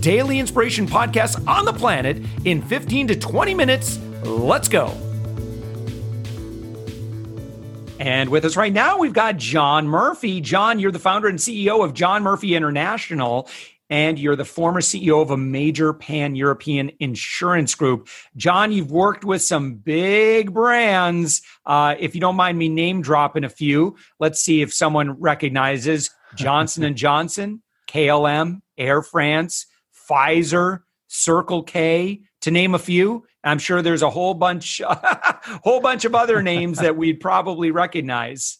daily 0.00 0.38
inspiration 0.38 0.86
podcast 0.86 1.46
on 1.46 1.64
the 1.64 1.72
planet 1.72 2.22
in 2.44 2.62
15 2.62 3.08
to 3.08 3.16
20 3.16 3.54
minutes. 3.54 3.98
Let's 4.22 4.68
go. 4.68 4.96
And 7.98 8.28
with 8.28 8.44
us 8.44 8.56
right 8.56 8.72
now, 8.72 8.98
we've 8.98 9.12
got 9.12 9.36
John 9.38 9.88
Murphy. 9.88 10.40
John, 10.40 10.78
you're 10.78 10.92
the 10.92 11.00
founder 11.00 11.28
and 11.28 11.38
CEO 11.38 11.84
of 11.84 11.94
John 11.94 12.22
Murphy 12.22 12.54
International, 12.54 13.48
and 13.90 14.18
you're 14.18 14.36
the 14.36 14.44
former 14.44 14.80
CEO 14.80 15.20
of 15.20 15.32
a 15.32 15.36
major 15.36 15.92
pan 15.92 16.36
European 16.36 16.92
insurance 17.00 17.74
group. 17.74 18.08
John, 18.36 18.70
you've 18.70 18.92
worked 18.92 19.24
with 19.24 19.42
some 19.42 19.74
big 19.74 20.54
brands. 20.54 21.42
Uh, 21.66 21.96
if 21.98 22.14
you 22.14 22.20
don't 22.20 22.36
mind 22.36 22.56
me 22.56 22.68
name 22.68 23.02
dropping 23.02 23.42
a 23.42 23.48
few, 23.48 23.96
let's 24.20 24.40
see 24.40 24.62
if 24.62 24.72
someone 24.72 25.12
recognizes 25.20 26.10
Johnson 26.36 26.84
and 26.84 26.96
Johnson, 26.96 27.62
KLM, 27.88 28.60
Air 28.76 29.02
France, 29.02 29.66
Pfizer, 30.08 30.80
Circle 31.08 31.62
K, 31.64 32.22
to 32.42 32.50
name 32.50 32.74
a 32.74 32.78
few. 32.78 33.24
I'm 33.44 33.58
sure 33.58 33.82
there's 33.82 34.02
a 34.02 34.10
whole 34.10 34.34
bunch, 34.34 34.80
whole 35.64 35.80
bunch 35.80 36.04
of 36.04 36.14
other 36.14 36.42
names 36.42 36.78
that 36.78 36.96
we'd 36.96 37.20
probably 37.20 37.70
recognize. 37.70 38.58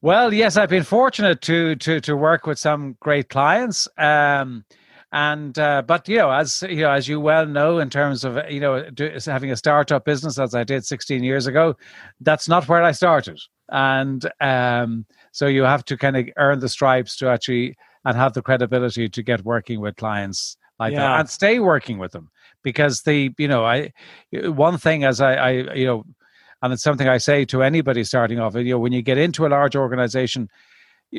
Well, 0.00 0.32
yes, 0.32 0.56
I've 0.56 0.68
been 0.68 0.84
fortunate 0.84 1.40
to 1.42 1.76
to 1.76 2.00
to 2.00 2.16
work 2.16 2.46
with 2.46 2.58
some 2.58 2.96
great 3.00 3.28
clients. 3.28 3.88
Um, 3.98 4.64
and 5.12 5.58
uh, 5.58 5.82
but 5.82 6.08
you 6.08 6.18
know 6.18 6.30
as 6.30 6.62
you 6.68 6.82
know 6.82 6.90
as 6.90 7.08
you 7.08 7.18
well 7.18 7.46
know 7.46 7.78
in 7.78 7.88
terms 7.88 8.24
of 8.24 8.38
you 8.50 8.60
know 8.60 8.88
do, 8.90 9.10
having 9.24 9.50
a 9.50 9.56
startup 9.56 10.04
business 10.04 10.38
as 10.38 10.54
i 10.54 10.62
did 10.62 10.84
16 10.84 11.24
years 11.24 11.46
ago 11.46 11.74
that's 12.20 12.48
not 12.48 12.68
where 12.68 12.82
i 12.82 12.92
started 12.92 13.38
and 13.70 14.30
um, 14.40 15.06
so 15.32 15.46
you 15.46 15.62
have 15.62 15.84
to 15.84 15.96
kind 15.96 16.16
of 16.16 16.28
earn 16.36 16.58
the 16.60 16.68
stripes 16.68 17.16
to 17.16 17.28
actually 17.28 17.74
and 18.08 18.16
have 18.16 18.32
the 18.32 18.40
credibility 18.40 19.06
to 19.06 19.22
get 19.22 19.44
working 19.44 19.80
with 19.80 19.94
clients 19.96 20.56
like 20.78 20.94
yeah. 20.94 21.00
that 21.00 21.20
and 21.20 21.28
stay 21.28 21.58
working 21.58 21.98
with 21.98 22.12
them 22.12 22.30
because 22.62 23.02
the 23.02 23.30
you 23.36 23.46
know 23.46 23.66
i 23.66 23.92
one 24.32 24.78
thing 24.78 25.04
as 25.04 25.20
I, 25.20 25.34
I 25.34 25.50
you 25.74 25.86
know 25.86 26.04
and 26.62 26.72
it's 26.72 26.82
something 26.82 27.06
i 27.06 27.18
say 27.18 27.44
to 27.44 27.62
anybody 27.62 28.04
starting 28.04 28.40
off 28.40 28.54
you 28.54 28.72
know 28.72 28.78
when 28.78 28.92
you 28.92 29.02
get 29.02 29.18
into 29.18 29.44
a 29.44 29.48
large 29.48 29.76
organization 29.76 30.48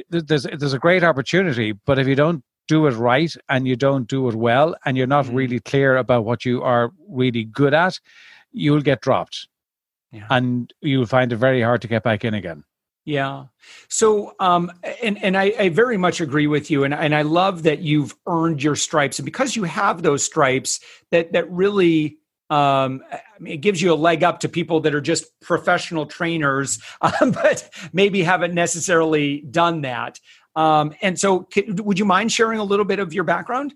there's 0.10 0.48
there's 0.58 0.74
a 0.74 0.80
great 0.80 1.04
opportunity 1.04 1.74
but 1.74 2.00
if 2.00 2.08
you 2.08 2.16
don't 2.16 2.44
do 2.68 2.88
it 2.88 2.96
right 2.96 3.34
and 3.50 3.68
you 3.68 3.76
don't 3.76 4.08
do 4.08 4.28
it 4.28 4.34
well 4.34 4.76
and 4.86 4.98
you're 4.98 5.06
not 5.06 5.26
mm-hmm. 5.26 5.36
really 5.36 5.60
clear 5.60 5.98
about 5.98 6.26
what 6.26 6.44
you 6.44 6.64
are 6.64 6.92
really 7.08 7.44
good 7.44 7.76
at 7.76 8.00
you'll 8.52 8.82
get 8.82 9.02
dropped 9.02 9.48
yeah. 10.12 10.26
and 10.32 10.74
you'll 10.82 11.06
find 11.06 11.32
it 11.32 11.38
very 11.38 11.62
hard 11.62 11.84
to 11.84 11.88
get 11.88 12.02
back 12.02 12.26
in 12.26 12.34
again 12.34 12.64
yeah. 13.06 13.46
So, 13.88 14.36
um, 14.40 14.72
and 15.02 15.22
and 15.24 15.38
I, 15.38 15.54
I, 15.58 15.70
very 15.70 15.98
much 15.98 16.22
agree 16.22 16.48
with 16.48 16.70
you, 16.70 16.84
and 16.84 16.94
and 16.94 17.16
I 17.16 17.24
love 17.24 17.64
that 17.64 17.80
you've 17.80 18.16
earned 18.28 18.62
your 18.62 18.76
stripes, 18.76 19.20
and 19.20 19.26
because 19.26 19.56
you 19.56 19.64
have 19.64 20.04
those 20.04 20.24
stripes, 20.24 20.80
that 21.12 21.34
that 21.34 21.50
really 21.50 22.20
um, 22.50 23.04
I 23.12 23.22
mean, 23.40 23.54
it 23.54 23.58
gives 23.58 23.82
you 23.82 23.94
a 23.94 23.96
leg 23.96 24.24
up 24.24 24.40
to 24.42 24.50
people 24.50 24.80
that 24.82 24.96
are 24.96 25.02
just 25.02 25.40
professional 25.40 26.06
trainers, 26.06 26.80
um, 27.02 27.32
but 27.32 27.70
maybe 27.94 28.24
haven't 28.24 28.54
necessarily 28.54 29.42
done 29.42 29.82
that. 29.82 30.20
Um, 30.56 30.94
and 31.02 31.20
so, 31.20 31.42
could, 31.42 31.80
would 31.80 32.00
you 32.00 32.06
mind 32.06 32.32
sharing 32.32 32.60
a 32.60 32.64
little 32.64 32.86
bit 32.86 33.00
of 33.00 33.14
your 33.14 33.24
background? 33.24 33.76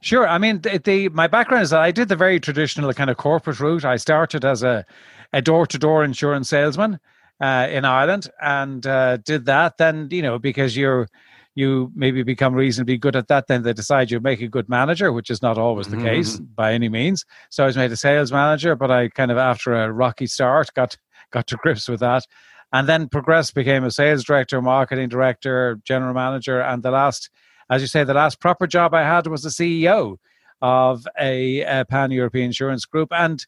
Sure. 0.00 0.28
I 0.28 0.38
mean, 0.38 0.60
the, 0.60 0.78
the 0.78 1.08
my 1.10 1.26
background 1.26 1.64
is 1.64 1.70
that 1.70 1.80
I 1.80 1.90
did 1.90 2.08
the 2.08 2.16
very 2.16 2.38
traditional 2.38 2.92
kind 2.92 3.10
of 3.10 3.16
corporate 3.16 3.60
route. 3.60 3.84
I 3.84 3.96
started 3.96 4.44
as 4.44 4.62
a 4.62 4.86
a 5.32 5.42
door 5.42 5.66
to 5.66 5.78
door 5.78 6.04
insurance 6.04 6.48
salesman 6.48 6.98
uh, 7.40 7.68
in 7.70 7.84
Ireland 7.84 8.28
and 8.40 8.86
uh, 8.86 9.18
did 9.18 9.46
that, 9.46 9.78
then 9.78 10.08
you 10.10 10.22
know 10.22 10.38
because 10.38 10.76
you're 10.76 11.08
you 11.54 11.90
maybe 11.96 12.22
become 12.22 12.54
reasonably 12.54 12.96
good 12.96 13.16
at 13.16 13.26
that, 13.26 13.48
then 13.48 13.64
they 13.64 13.72
decide 13.72 14.12
you 14.12 14.20
make 14.20 14.40
a 14.40 14.46
good 14.46 14.68
manager, 14.68 15.12
which 15.12 15.28
is 15.28 15.42
not 15.42 15.58
always 15.58 15.88
the 15.88 15.96
mm-hmm. 15.96 16.06
case 16.06 16.38
by 16.38 16.72
any 16.72 16.88
means. 16.88 17.24
So 17.50 17.64
I 17.64 17.66
was 17.66 17.76
made 17.76 17.90
a 17.90 17.96
sales 17.96 18.30
manager, 18.30 18.76
but 18.76 18.92
I 18.92 19.08
kind 19.08 19.32
of 19.32 19.38
after 19.38 19.74
a 19.74 19.90
rocky 19.90 20.28
start 20.28 20.70
got 20.74 20.96
got 21.32 21.48
to 21.48 21.56
grips 21.56 21.88
with 21.88 22.00
that, 22.00 22.24
and 22.72 22.88
then 22.88 23.08
progressed, 23.08 23.54
became 23.54 23.82
a 23.84 23.90
sales 23.90 24.24
director, 24.24 24.62
marketing 24.62 25.08
director, 25.08 25.80
general 25.84 26.14
manager, 26.14 26.60
and 26.60 26.82
the 26.82 26.92
last, 26.92 27.28
as 27.70 27.82
you 27.82 27.88
say, 27.88 28.04
the 28.04 28.14
last 28.14 28.40
proper 28.40 28.66
job 28.66 28.94
I 28.94 29.02
had 29.02 29.26
was 29.26 29.42
the 29.42 29.48
CEO 29.48 30.16
of 30.62 31.06
a, 31.20 31.62
a 31.62 31.84
pan 31.86 32.12
European 32.12 32.46
insurance 32.46 32.84
group, 32.84 33.08
and 33.12 33.44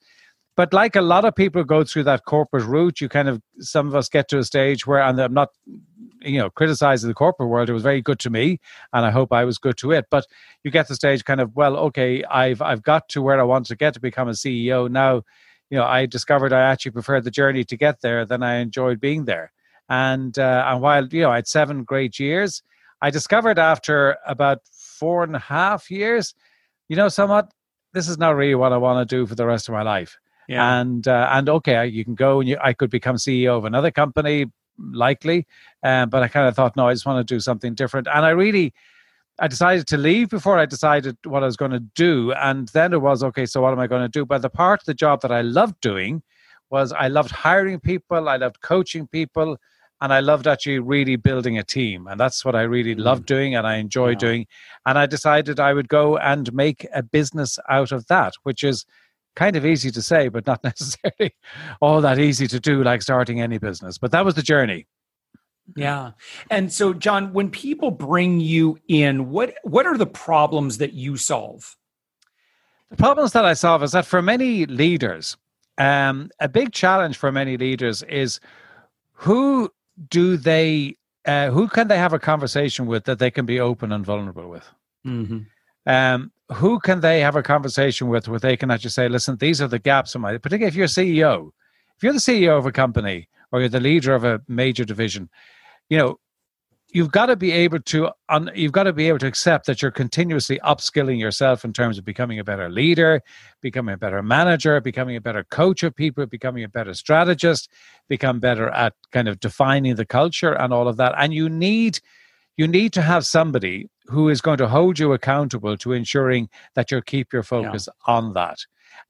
but 0.61 0.75
like 0.75 0.95
a 0.95 1.01
lot 1.01 1.25
of 1.25 1.35
people 1.35 1.65
go 1.65 1.85
through 1.85 2.03
that 2.03 2.27
corporate 2.27 2.67
route, 2.67 3.01
you 3.01 3.09
kind 3.09 3.31
of 3.31 3.41
some 3.61 3.89
of 3.89 3.95
us 3.95 4.11
get 4.11 4.29
to 4.29 4.39
a 4.39 4.45
stage 4.45 4.87
where, 4.87 5.01
and 5.01 5.19
I'm 5.19 5.33
not, 5.33 5.49
you 6.21 6.37
know, 6.37 6.51
criticizing 6.51 7.09
the 7.09 7.15
corporate 7.15 7.49
world. 7.49 7.71
It 7.71 7.73
was 7.73 7.83
very 7.83 8.03
good 8.03 8.19
to 8.19 8.29
me, 8.29 8.61
and 8.93 9.07
I 9.07 9.11
hope 9.11 9.33
I 9.33 9.47
was 9.47 9.57
good 9.57 9.79
to 9.79 9.93
it. 9.93 10.05
But 10.11 10.27
you 10.63 10.71
get 10.71 10.83
to 10.89 10.93
the 10.93 10.97
stage, 10.97 11.25
kind 11.25 11.41
of, 11.41 11.57
well, 11.57 11.79
okay, 11.89 12.23
I've 12.25 12.61
I've 12.61 12.83
got 12.83 13.09
to 13.09 13.23
where 13.23 13.41
I 13.41 13.43
want 13.43 13.69
to 13.69 13.75
get 13.75 13.95
to 13.95 14.01
become 14.01 14.29
a 14.29 14.33
CEO 14.33 14.91
now. 14.91 15.23
You 15.71 15.79
know, 15.79 15.85
I 15.85 16.05
discovered 16.05 16.53
I 16.53 16.61
actually 16.61 16.93
preferred 16.93 17.25
the 17.25 17.31
journey 17.31 17.65
to 17.65 17.77
get 17.79 18.03
there 18.03 18.27
than 18.27 18.43
I 18.43 18.57
enjoyed 18.57 19.01
being 19.01 19.25
there. 19.25 19.53
And 19.89 20.39
uh, 20.39 20.65
and 20.67 20.83
while 20.83 21.07
you 21.07 21.23
know 21.23 21.31
I 21.31 21.37
had 21.37 21.49
seven 21.49 21.85
great 21.85 22.19
years, 22.19 22.63
I 23.01 23.09
discovered 23.09 23.59
after 23.59 24.19
about 24.27 24.59
four 24.71 25.25
and 25.25 25.35
a 25.35 25.39
half 25.39 25.91
years, 25.91 26.35
you 26.91 26.97
know, 26.97 27.09
somewhat 27.09 27.51
this 27.95 28.09
is 28.09 28.19
not 28.19 28.37
really 28.37 28.55
what 28.55 28.75
I 28.75 28.77
want 28.77 29.09
to 29.09 29.17
do 29.17 29.27
for 29.27 29.35
the 29.35 29.47
rest 29.47 29.67
of 29.67 29.73
my 29.73 29.83
life. 29.83 30.19
Yeah. 30.51 30.81
And 30.81 31.07
uh, 31.07 31.29
and 31.31 31.49
okay, 31.49 31.87
you 31.87 32.05
can 32.05 32.17
go 32.17 32.41
and 32.41 32.49
you, 32.49 32.59
I 32.61 32.73
could 32.73 32.91
become 32.91 33.17
CEO 33.17 33.57
of 33.57 33.65
another 33.65 33.93
company, 33.93 34.47
likely. 34.79 35.47
Um, 35.85 36.11
but 36.11 36.25
I 36.25 36.29
kind 36.29 36.49
of 36.49 36.57
thought, 36.57 36.75
no, 36.75 36.89
I 36.89 36.93
just 36.93 37.07
want 37.07 37.25
to 37.25 37.35
do 37.35 37.39
something 37.39 37.75
different. 37.75 38.09
And 38.13 38.27
I 38.27 38.31
really, 38.31 38.75
I 39.39 39.47
decided 39.47 39.87
to 39.87 39.97
leave 39.97 40.29
before 40.29 40.59
I 40.59 40.67
decided 40.67 41.17
what 41.25 41.45
I 41.45 41.47
was 41.47 41.57
going 41.57 41.71
to 41.71 41.79
do. 41.79 42.33
And 42.33 42.67
then 42.69 42.93
it 42.93 43.01
was 43.01 43.23
okay. 43.23 43.47
So 43.47 43.63
what 43.63 43.73
am 43.73 43.79
I 43.79 43.87
going 43.87 44.03
to 44.03 44.09
do? 44.09 44.27
But 44.27 44.43
the 44.43 44.51
part 44.51 44.83
of 44.83 44.87
the 44.87 44.95
job 44.95 45.23
that 45.23 45.31
I 45.31 45.43
loved 45.43 45.81
doing 45.81 46.21
was 46.69 46.93
I 46.93 47.07
loved 47.07 47.31
hiring 47.31 47.79
people. 47.79 48.29
I 48.29 48.37
loved 48.37 48.61
coaching 48.61 49.07
people 49.07 49.57
and 50.01 50.13
I 50.13 50.19
loved 50.19 50.49
actually 50.49 50.81
really 50.81 51.15
building 51.15 51.59
a 51.59 51.63
team. 51.63 52.09
And 52.09 52.19
that's 52.19 52.45
what 52.45 52.57
I 52.57 52.63
really 52.63 52.97
mm. 52.97 53.05
loved 53.05 53.27
doing 53.27 53.55
and 53.55 53.69
I 53.69 53.77
enjoy 53.77 54.11
yeah. 54.11 54.19
doing. 54.19 54.47
And 54.85 54.99
I 54.99 55.07
decided 55.07 55.61
I 55.61 55.75
would 55.75 55.89
go 55.89 56.17
and 56.17 56.53
make 56.53 56.89
a 56.93 57.05
business 57.05 57.57
out 57.69 57.93
of 57.93 58.09
that, 58.09 58.35
which 58.43 58.65
is 58.65 58.85
kind 59.37 59.57
of 59.57 59.65
easy 59.65 59.91
to 59.91 60.03
say, 60.03 60.29
but 60.29 60.47
not 60.47 60.63
necessarily 60.65 61.35
all 61.81 62.01
that 62.01 62.19
easy 62.19 62.47
to 62.49 62.61
do, 62.61 62.83
like 62.83 63.03
starting 63.03 63.41
any 63.41 63.59
business. 63.59 63.99
But 63.99 64.13
that 64.13 64.25
was 64.25 64.35
the 64.35 64.43
journey. 64.43 64.87
Yeah. 65.77 66.13
And 66.51 66.73
so 66.73 66.93
John, 66.93 67.33
when 67.33 67.51
people 67.51 67.91
bring 67.91 68.41
you 68.41 68.79
in, 68.89 69.31
what 69.31 69.55
what 69.63 69.87
are 69.87 69.97
the 69.97 70.07
problems 70.07 70.79
that 70.79 70.95
you 70.95 71.17
solve? 71.17 71.77
The 72.91 72.97
problems 72.97 73.33
that 73.33 73.45
I 73.45 73.55
solve 73.55 73.83
is 73.85 73.93
that 73.93 74.05
for 74.05 74.21
many 74.21 74.67
leaders, 74.67 75.37
um, 75.79 76.31
a 76.41 76.49
big 76.49 76.73
challenge 76.73 77.17
for 77.17 77.31
many 77.31 77.57
leaders 77.57 78.03
is 78.03 78.41
who 79.13 79.71
do 80.09 80.37
they 80.37 80.97
uh, 81.25 81.51
who 81.51 81.69
can 81.69 81.89
they 81.89 81.99
have 81.99 82.13
a 82.13 82.19
conversation 82.19 82.87
with 82.87 83.05
that 83.05 83.19
they 83.19 83.31
can 83.31 83.47
be 83.47 83.61
open 83.61 83.93
and 83.93 84.05
vulnerable 84.05 84.49
with? 84.49 84.69
Mm-hmm. 85.07 85.41
Um, 85.87 86.33
who 86.53 86.81
can 86.81 87.01
they 87.01 87.21
have 87.21 87.37
a 87.37 87.43
conversation 87.43 88.09
with 88.09 88.29
where 88.29 88.41
they 88.41 88.57
can 88.57 88.71
actually 88.71 88.91
say, 88.91 89.09
listen, 89.09 89.37
these 89.37 89.61
are 89.61 89.69
the 89.69 89.79
gaps 89.79 90.15
in 90.15 90.21
my, 90.21 90.37
particularly 90.39 90.69
if 90.69 90.75
you're 90.75 90.85
a 90.85 90.89
CEO, 90.89 91.51
if 91.97 92.03
you're 92.03 92.13
the 92.13 92.19
CEO 92.19 92.59
of 92.59 92.67
a 92.67 92.73
company 92.73 93.29
or 93.53 93.61
you're 93.61 93.69
the 93.69 93.81
leader 93.81 94.15
of 94.15 94.25
a 94.25 94.41
major 94.49 94.85
division, 94.85 95.29
you 95.89 95.99
know, 95.99 96.19
you've 96.93 97.13
got 97.13 97.27
to 97.27 97.37
be 97.37 97.53
able 97.53 97.79
to, 97.81 98.11
un, 98.29 98.51
you've 98.55 98.73
got 98.73 98.85
to 98.85 98.93
be 98.93 99.07
able 99.09 99.19
to 99.19 99.27
accept 99.27 99.67
that 99.67 99.81
you're 99.81 99.91
continuously 99.91 100.59
upskilling 100.65 101.21
yourself 101.21 101.65
in 101.65 101.73
terms 101.73 101.99
of 101.99 102.05
becoming 102.05 102.39
a 102.39 102.45
better 102.45 102.69
leader, 102.69 103.23
becoming 103.61 103.95
a 103.95 103.99
better 103.99 104.23
manager, 104.23 104.81
becoming 104.81 105.15
a 105.15 105.21
better 105.21 105.45
coach 105.45 105.83
of 105.83 105.95
people, 105.95 106.27
becoming 106.27 106.65
a 106.65 106.69
better 106.69 106.95
strategist, 106.95 107.71
become 108.09 108.41
better 108.41 108.69
at 108.71 108.95
kind 109.13 109.29
of 109.29 109.39
defining 109.39 109.95
the 109.95 110.07
culture 110.07 110.53
and 110.53 110.73
all 110.73 110.89
of 110.89 110.97
that. 110.97 111.15
And 111.17 111.33
you 111.33 111.49
need, 111.49 112.01
you 112.57 112.67
need 112.67 112.93
to 112.95 113.03
have 113.03 113.25
somebody 113.25 113.89
who 114.11 114.29
is 114.29 114.41
going 114.41 114.59
to 114.59 114.69
hold 114.69 114.99
you 114.99 115.13
accountable 115.13 115.77
to 115.79 115.93
ensuring 115.93 116.49
that 116.75 116.91
you 116.91 117.01
keep 117.01 117.33
your 117.33 117.43
focus 117.43 117.89
yeah. 117.89 118.15
on 118.15 118.35
that. 118.35 118.59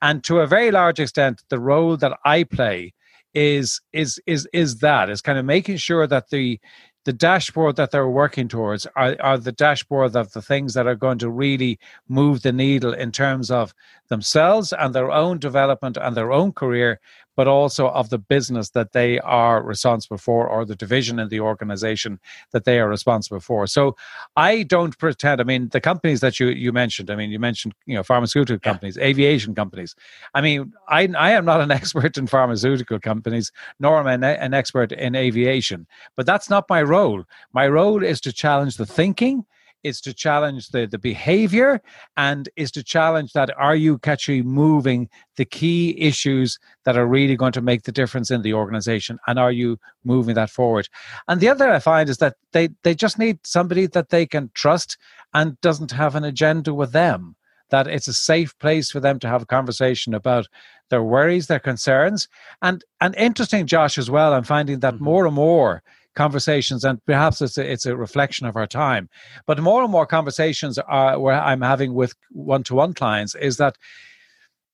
And 0.02 0.22
to 0.24 0.40
a 0.40 0.46
very 0.46 0.70
large 0.70 1.00
extent, 1.00 1.42
the 1.48 1.58
role 1.58 1.96
that 1.96 2.18
I 2.24 2.44
play 2.44 2.94
is 3.32 3.80
is 3.92 4.20
is 4.26 4.48
is 4.52 4.78
that 4.78 5.08
is 5.08 5.20
kind 5.20 5.38
of 5.38 5.44
making 5.44 5.76
sure 5.76 6.06
that 6.06 6.30
the 6.30 6.58
the 7.04 7.12
dashboard 7.12 7.76
that 7.76 7.92
they're 7.92 8.08
working 8.08 8.46
towards 8.46 8.86
are, 8.94 9.16
are 9.20 9.38
the 9.38 9.52
dashboard 9.52 10.14
of 10.14 10.32
the 10.32 10.42
things 10.42 10.74
that 10.74 10.86
are 10.86 10.94
going 10.94 11.18
to 11.18 11.30
really 11.30 11.78
move 12.08 12.42
the 12.42 12.52
needle 12.52 12.92
in 12.92 13.10
terms 13.10 13.50
of 13.50 13.72
themselves 14.08 14.72
and 14.72 14.94
their 14.94 15.10
own 15.10 15.38
development 15.38 15.96
and 15.96 16.14
their 16.14 16.30
own 16.30 16.52
career 16.52 17.00
but 17.36 17.48
also 17.48 17.88
of 17.88 18.10
the 18.10 18.18
business 18.18 18.70
that 18.70 18.92
they 18.92 19.18
are 19.20 19.62
responsible 19.62 20.18
for 20.18 20.48
or 20.48 20.64
the 20.64 20.76
division 20.76 21.18
in 21.18 21.28
the 21.28 21.40
organization 21.40 22.18
that 22.52 22.64
they 22.64 22.78
are 22.78 22.88
responsible 22.88 23.40
for. 23.40 23.66
So 23.66 23.96
I 24.36 24.64
don't 24.64 24.96
pretend, 24.98 25.40
I 25.40 25.44
mean, 25.44 25.68
the 25.68 25.80
companies 25.80 26.20
that 26.20 26.40
you, 26.40 26.48
you 26.48 26.72
mentioned, 26.72 27.10
I 27.10 27.16
mean, 27.16 27.30
you 27.30 27.38
mentioned, 27.38 27.74
you 27.86 27.94
know, 27.94 28.02
pharmaceutical 28.02 28.58
companies, 28.58 28.96
yeah. 28.96 29.04
aviation 29.04 29.54
companies. 29.54 29.94
I 30.34 30.40
mean, 30.40 30.72
I, 30.88 31.08
I 31.18 31.30
am 31.32 31.44
not 31.44 31.60
an 31.60 31.70
expert 31.80 32.18
in 32.18 32.26
pharmaceutical 32.26 32.98
companies, 32.98 33.52
nor 33.78 33.98
am 33.98 34.06
I 34.06 34.32
an 34.32 34.54
expert 34.54 34.92
in 34.92 35.14
aviation, 35.14 35.86
but 36.16 36.26
that's 36.26 36.50
not 36.50 36.68
my 36.68 36.82
role. 36.82 37.24
My 37.52 37.68
role 37.68 38.02
is 38.02 38.20
to 38.22 38.32
challenge 38.32 38.76
the 38.76 38.86
thinking 38.86 39.44
is 39.82 40.00
to 40.00 40.12
challenge 40.12 40.68
the, 40.68 40.86
the 40.86 40.98
behavior 40.98 41.80
and 42.16 42.48
is 42.56 42.70
to 42.72 42.82
challenge 42.82 43.32
that 43.32 43.50
are 43.56 43.76
you 43.76 43.98
actually 44.04 44.42
moving 44.42 45.08
the 45.36 45.44
key 45.44 45.98
issues 45.98 46.58
that 46.84 46.96
are 46.96 47.06
really 47.06 47.36
going 47.36 47.52
to 47.52 47.60
make 47.60 47.84
the 47.84 47.92
difference 47.92 48.30
in 48.30 48.42
the 48.42 48.54
organization 48.54 49.18
and 49.26 49.38
are 49.38 49.52
you 49.52 49.78
moving 50.04 50.34
that 50.34 50.50
forward 50.50 50.88
and 51.28 51.40
the 51.40 51.48
other 51.48 51.70
i 51.70 51.78
find 51.78 52.08
is 52.08 52.18
that 52.18 52.36
they 52.52 52.68
they 52.82 52.94
just 52.94 53.18
need 53.18 53.38
somebody 53.44 53.86
that 53.86 54.10
they 54.10 54.26
can 54.26 54.50
trust 54.54 54.96
and 55.34 55.60
doesn't 55.60 55.90
have 55.90 56.14
an 56.14 56.24
agenda 56.24 56.74
with 56.74 56.92
them 56.92 57.36
that 57.70 57.86
it's 57.86 58.08
a 58.08 58.12
safe 58.12 58.58
place 58.58 58.90
for 58.90 59.00
them 59.00 59.18
to 59.18 59.28
have 59.28 59.42
a 59.42 59.46
conversation 59.46 60.12
about 60.12 60.46
their 60.90 61.02
worries 61.02 61.46
their 61.46 61.60
concerns 61.60 62.28
and 62.62 62.84
and 63.00 63.14
interesting 63.14 63.66
josh 63.66 63.96
as 63.96 64.10
well 64.10 64.32
i'm 64.32 64.44
finding 64.44 64.80
that 64.80 64.94
mm-hmm. 64.94 65.04
more 65.04 65.26
and 65.26 65.34
more 65.34 65.82
conversations, 66.14 66.84
and 66.84 67.04
perhaps 67.06 67.40
it's 67.40 67.58
a, 67.58 67.72
it's 67.72 67.86
a 67.86 67.96
reflection 67.96 68.46
of 68.46 68.56
our 68.56 68.66
time. 68.66 69.08
But 69.46 69.60
more 69.60 69.82
and 69.82 69.92
more 69.92 70.06
conversations 70.06 70.78
are 70.78 71.18
where 71.18 71.40
I'm 71.40 71.60
having 71.60 71.94
with 71.94 72.14
one-to-one 72.30 72.94
clients 72.94 73.34
is 73.34 73.56
that, 73.58 73.76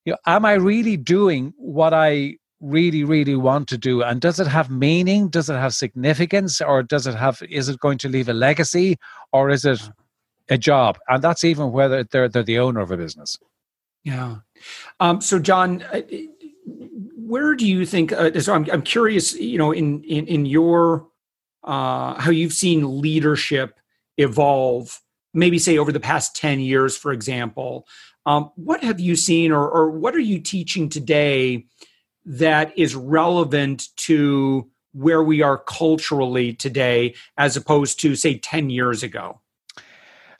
you 0.05 0.13
know, 0.13 0.17
am 0.25 0.45
I 0.45 0.53
really 0.53 0.97
doing 0.97 1.53
what 1.57 1.93
I 1.93 2.37
really 2.59 3.03
really 3.03 3.35
want 3.35 3.67
to 3.69 3.77
do? 3.77 4.01
And 4.01 4.19
does 4.19 4.39
it 4.39 4.47
have 4.47 4.69
meaning? 4.69 5.29
Does 5.29 5.49
it 5.49 5.55
have 5.55 5.73
significance? 5.73 6.59
Or 6.61 6.81
does 6.81 7.05
it 7.05 7.15
have 7.15 7.41
is 7.49 7.69
it 7.69 7.79
going 7.79 7.99
to 7.99 8.09
leave 8.09 8.29
a 8.29 8.33
legacy? 8.33 8.97
Or 9.31 9.49
is 9.49 9.63
it 9.65 9.81
a 10.49 10.57
job? 10.57 10.97
And 11.07 11.23
that's 11.23 11.43
even 11.43 11.71
whether 11.71 12.03
they're, 12.03 12.29
they're 12.29 12.43
the 12.43 12.59
owner 12.59 12.79
of 12.79 12.91
a 12.91 12.97
business. 12.97 13.37
Yeah. 14.03 14.37
Um, 14.99 15.21
so 15.21 15.37
john 15.37 15.83
uh, 15.93 16.01
where 17.15 17.55
do 17.55 17.67
you 17.67 17.85
think 17.85 18.11
uh, 18.13 18.39
so 18.39 18.53
I'm, 18.53 18.65
I'm 18.71 18.81
curious 18.81 19.33
you 19.35 19.57
know 19.57 19.71
in 19.71 20.01
in, 20.03 20.25
in 20.27 20.45
your 20.45 21.07
uh, 21.67 22.19
how 22.19 22.31
you've 22.31 22.53
seen 22.53 23.01
leadership 23.01 23.79
evolve, 24.17 25.01
maybe 25.33 25.59
say 25.59 25.77
over 25.77 25.91
the 25.91 25.99
past 25.99 26.35
10 26.35 26.61
years, 26.61 26.97
for 26.97 27.11
example. 27.11 27.85
Um, 28.25 28.51
what 28.55 28.83
have 28.83 28.99
you 28.99 29.15
seen, 29.15 29.51
or, 29.51 29.69
or 29.69 29.91
what 29.91 30.15
are 30.15 30.19
you 30.19 30.39
teaching 30.39 30.89
today 30.89 31.65
that 32.25 32.77
is 32.77 32.95
relevant 32.95 33.89
to 33.97 34.69
where 34.93 35.21
we 35.21 35.41
are 35.41 35.57
culturally 35.57 36.53
today 36.53 37.13
as 37.37 37.55
opposed 37.55 37.99
to, 38.01 38.15
say, 38.15 38.37
10 38.37 38.69
years 38.69 39.03
ago? 39.03 39.39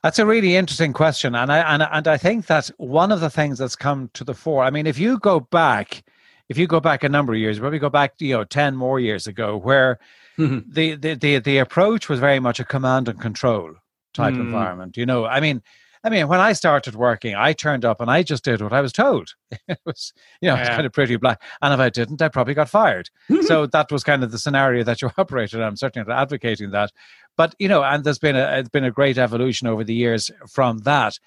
That's 0.04 0.20
a 0.20 0.26
really 0.26 0.56
interesting 0.56 0.94
question, 0.94 1.36
and 1.36 1.52
I 1.52 1.58
and, 1.74 1.84
and 1.84 2.08
I 2.08 2.18
think 2.18 2.46
that 2.46 2.70
one 2.78 3.12
of 3.12 3.20
the 3.20 3.32
things 3.32 3.58
that's 3.58 3.76
come 3.76 4.10
to 4.14 4.24
the 4.24 4.36
fore. 4.36 4.64
I 4.64 4.70
mean, 4.70 4.86
if 4.86 5.00
you 5.00 5.18
go 5.20 5.40
back, 5.40 6.04
if 6.50 6.58
you 6.58 6.68
go 6.68 6.80
back 6.80 7.04
a 7.04 7.10
number 7.10 7.34
of 7.34 7.40
years, 7.40 7.60
maybe 7.60 7.80
go 7.80 7.90
back, 7.90 8.14
you 8.20 8.38
know, 8.38 8.44
ten 8.44 8.76
more 8.76 9.00
years 9.00 9.28
ago, 9.28 9.58
where 9.58 10.00
Mm-hmm. 10.38 10.60
The, 10.74 10.96
the 10.96 11.16
the 11.16 11.40
the 11.40 11.58
approach 11.58 12.10
was 12.10 12.20
very 12.20 12.40
much 12.40 12.60
a 12.60 12.64
command 12.64 13.08
and 13.08 13.20
control 13.20 13.74
type 14.14 14.36
mm. 14.36 14.42
environment. 14.42 14.98
You 14.98 15.06
know, 15.06 15.26
I 15.26 15.40
mean, 15.40 15.62
I 16.04 16.10
mean, 16.10 16.28
when 16.28 16.40
I 16.40 16.54
started 16.54 16.96
working, 16.96 17.36
I 17.36 17.54
turned 17.54 17.84
up 17.84 18.00
and 18.00 18.10
I 18.10 18.24
just 18.24 18.44
did 18.44 18.62
what 18.62 18.74
I 18.74 18.82
was 18.82 18.94
told. 18.94 19.34
it 19.68 19.80
was, 19.86 20.14
you 20.42 20.48
know, 20.48 20.56
yeah. 20.56 20.62
it's 20.62 20.70
kind 20.70 20.86
of 20.86 20.94
pretty 20.94 21.16
black. 21.18 21.42
And 21.62 21.74
if 21.74 21.80
I 21.80 21.90
didn't, 21.90 22.22
I 22.22 22.30
probably 22.30 22.54
got 22.54 22.70
fired. 22.70 23.10
so 23.42 23.66
that 23.74 23.92
was 23.92 24.04
kind 24.04 24.24
of 24.24 24.32
the 24.32 24.40
scenario 24.40 24.84
that 24.84 25.02
you 25.02 25.10
operated. 25.18 25.62
I'm 25.62 25.76
certainly 25.76 26.08
not 26.08 26.22
advocating 26.22 26.72
that, 26.72 26.92
but 27.36 27.56
you 27.60 27.68
know, 27.68 27.84
and 27.84 28.04
there's 28.04 28.20
been 28.20 28.36
a 28.36 28.60
it's 28.60 28.70
been 28.70 28.84
a 28.84 28.92
great 28.92 29.18
evolution 29.18 29.68
over 29.68 29.84
the 29.84 29.94
years 29.94 30.32
from 30.50 30.80
that. 30.80 31.20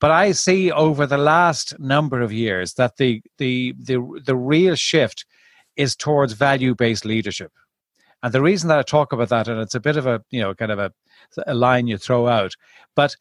But 0.00 0.10
I 0.10 0.32
see 0.32 0.72
over 0.72 1.06
the 1.06 1.18
last 1.18 1.78
number 1.78 2.20
of 2.22 2.32
years 2.32 2.74
that 2.74 2.96
the 2.96 3.22
the 3.38 3.74
the 3.78 4.22
the 4.24 4.36
real 4.36 4.74
shift 4.74 5.26
is 5.76 5.94
towards 5.94 6.32
value 6.32 6.74
based 6.74 7.04
leadership. 7.04 7.52
And 8.22 8.32
the 8.32 8.42
reason 8.42 8.68
that 8.68 8.78
I 8.78 8.82
talk 8.82 9.12
about 9.12 9.30
that, 9.30 9.48
and 9.48 9.60
it's 9.60 9.74
a 9.74 9.80
bit 9.80 9.96
of 9.96 10.06
a, 10.06 10.22
you 10.30 10.40
know, 10.40 10.54
kind 10.54 10.70
of 10.70 10.78
a, 10.78 10.92
a 11.46 11.54
line 11.54 11.86
you 11.86 11.98
throw 11.98 12.28
out, 12.28 12.54
but 12.94 13.16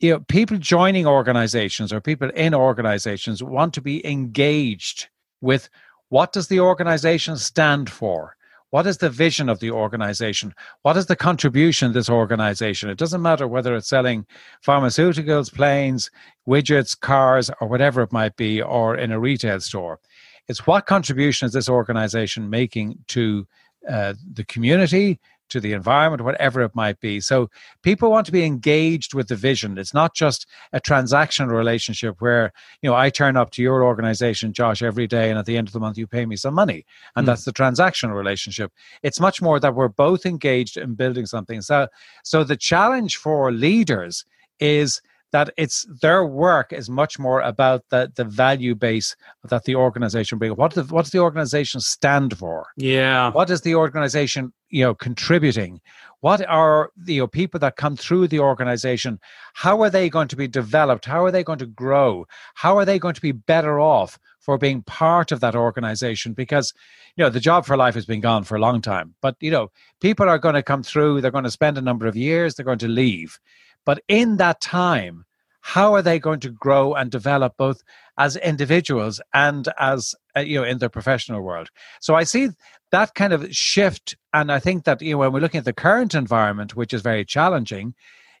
you 0.00 0.10
know, 0.10 0.20
people 0.20 0.58
joining 0.58 1.06
organizations 1.06 1.92
or 1.92 2.00
people 2.00 2.30
in 2.30 2.54
organizations 2.54 3.42
want 3.42 3.74
to 3.74 3.80
be 3.80 4.06
engaged 4.06 5.08
with 5.40 5.68
what 6.08 6.32
does 6.32 6.48
the 6.48 6.60
organization 6.60 7.36
stand 7.36 7.90
for? 7.90 8.36
What 8.70 8.86
is 8.86 8.98
the 8.98 9.08
vision 9.08 9.48
of 9.48 9.60
the 9.60 9.70
organization? 9.70 10.52
What 10.82 10.96
is 10.96 11.06
the 11.06 11.16
contribution 11.16 11.88
of 11.88 11.94
this 11.94 12.10
organization? 12.10 12.90
It 12.90 12.98
doesn't 12.98 13.22
matter 13.22 13.46
whether 13.46 13.76
it's 13.76 13.88
selling 13.88 14.26
pharmaceuticals, 14.66 15.54
planes, 15.54 16.10
widgets, 16.48 16.98
cars, 16.98 17.50
or 17.60 17.68
whatever 17.68 18.02
it 18.02 18.12
might 18.12 18.36
be, 18.36 18.60
or 18.60 18.96
in 18.96 19.12
a 19.12 19.20
retail 19.20 19.60
store. 19.60 20.00
It's 20.48 20.66
what 20.66 20.86
contribution 20.86 21.46
is 21.46 21.52
this 21.52 21.68
organization 21.68 22.50
making 22.50 22.98
to 23.08 23.46
uh, 23.88 24.14
the 24.32 24.44
community, 24.44 25.20
to 25.50 25.60
the 25.60 25.72
environment, 25.72 26.22
whatever 26.22 26.62
it 26.62 26.74
might 26.74 26.98
be. 27.00 27.20
So 27.20 27.48
people 27.82 28.10
want 28.10 28.26
to 28.26 28.32
be 28.32 28.44
engaged 28.44 29.14
with 29.14 29.28
the 29.28 29.36
vision. 29.36 29.78
It's 29.78 29.94
not 29.94 30.14
just 30.14 30.46
a 30.72 30.80
transactional 30.80 31.52
relationship 31.52 32.16
where, 32.20 32.52
you 32.82 32.90
know, 32.90 32.96
I 32.96 33.10
turn 33.10 33.36
up 33.36 33.50
to 33.52 33.62
your 33.62 33.84
organization, 33.84 34.52
Josh, 34.52 34.82
every 34.82 35.06
day, 35.06 35.30
and 35.30 35.38
at 35.38 35.46
the 35.46 35.56
end 35.56 35.68
of 35.68 35.72
the 35.72 35.80
month 35.80 35.98
you 35.98 36.06
pay 36.06 36.26
me 36.26 36.36
some 36.36 36.54
money. 36.54 36.84
And 37.14 37.24
mm. 37.24 37.26
that's 37.26 37.44
the 37.44 37.52
transactional 37.52 38.14
relationship. 38.14 38.72
It's 39.02 39.20
much 39.20 39.40
more 39.40 39.60
that 39.60 39.74
we're 39.74 39.88
both 39.88 40.26
engaged 40.26 40.76
in 40.76 40.94
building 40.94 41.26
something. 41.26 41.60
So 41.60 41.88
so 42.24 42.42
the 42.44 42.56
challenge 42.56 43.16
for 43.16 43.52
leaders 43.52 44.24
is 44.60 45.00
that 45.34 45.50
it's 45.56 45.84
their 46.00 46.24
work 46.24 46.72
is 46.72 46.88
much 46.88 47.18
more 47.18 47.40
about 47.40 47.82
the 47.90 48.10
the 48.14 48.22
value 48.22 48.76
base 48.76 49.16
that 49.42 49.64
the 49.64 49.74
organization 49.74 50.38
bring. 50.38 50.52
What 50.52 50.74
the, 50.74 50.84
what 50.84 51.02
does 51.02 51.10
the 51.10 51.18
organization 51.18 51.80
stand 51.80 52.38
for? 52.38 52.66
Yeah. 52.76 53.32
What 53.32 53.50
is 53.50 53.62
the 53.62 53.74
organization 53.74 54.52
you 54.68 54.84
know 54.84 54.94
contributing? 54.94 55.80
What 56.20 56.46
are 56.48 56.90
the 56.96 57.14
you 57.14 57.22
know, 57.22 57.26
people 57.26 57.58
that 57.60 57.74
come 57.74 57.96
through 57.96 58.28
the 58.28 58.38
organization? 58.38 59.18
How 59.54 59.82
are 59.82 59.90
they 59.90 60.08
going 60.08 60.28
to 60.28 60.36
be 60.36 60.46
developed? 60.46 61.04
How 61.04 61.24
are 61.24 61.32
they 61.32 61.42
going 61.42 61.58
to 61.58 61.66
grow? 61.66 62.26
How 62.54 62.78
are 62.78 62.84
they 62.84 63.00
going 63.00 63.14
to 63.14 63.20
be 63.20 63.32
better 63.32 63.80
off 63.80 64.20
for 64.38 64.56
being 64.56 64.82
part 64.84 65.32
of 65.32 65.40
that 65.40 65.56
organization? 65.56 66.32
Because 66.32 66.72
you 67.16 67.24
know 67.24 67.30
the 67.30 67.40
job 67.40 67.66
for 67.66 67.76
life 67.76 67.96
has 67.96 68.06
been 68.06 68.20
gone 68.20 68.44
for 68.44 68.54
a 68.54 68.60
long 68.60 68.80
time, 68.80 69.16
but 69.20 69.34
you 69.40 69.50
know 69.50 69.72
people 70.00 70.28
are 70.28 70.38
going 70.38 70.54
to 70.54 70.62
come 70.62 70.84
through. 70.84 71.20
They're 71.20 71.32
going 71.32 71.50
to 71.50 71.58
spend 71.60 71.76
a 71.76 71.88
number 71.88 72.06
of 72.06 72.14
years. 72.14 72.54
They're 72.54 72.70
going 72.72 72.86
to 72.86 72.88
leave 73.02 73.40
but 73.84 74.02
in 74.08 74.36
that 74.38 74.60
time, 74.60 75.24
how 75.60 75.94
are 75.94 76.02
they 76.02 76.18
going 76.18 76.40
to 76.40 76.50
grow 76.50 76.92
and 76.92 77.10
develop 77.10 77.56
both 77.56 77.82
as 78.18 78.36
individuals 78.36 79.20
and 79.32 79.66
as 79.78 80.14
uh, 80.36 80.40
you 80.40 80.60
know 80.60 80.64
in 80.64 80.78
their 80.78 80.90
professional 80.90 81.40
world? 81.40 81.70
So 82.00 82.14
I 82.14 82.24
see 82.24 82.50
that 82.90 83.14
kind 83.14 83.32
of 83.32 83.50
shift, 83.54 84.14
and 84.34 84.52
I 84.52 84.58
think 84.58 84.84
that 84.84 85.00
you 85.00 85.12
know 85.12 85.18
when 85.18 85.32
we're 85.32 85.40
looking 85.40 85.58
at 85.58 85.64
the 85.64 85.72
current 85.72 86.14
environment, 86.14 86.76
which 86.76 86.92
is 86.92 87.00
very 87.00 87.24
challenging, 87.24 87.94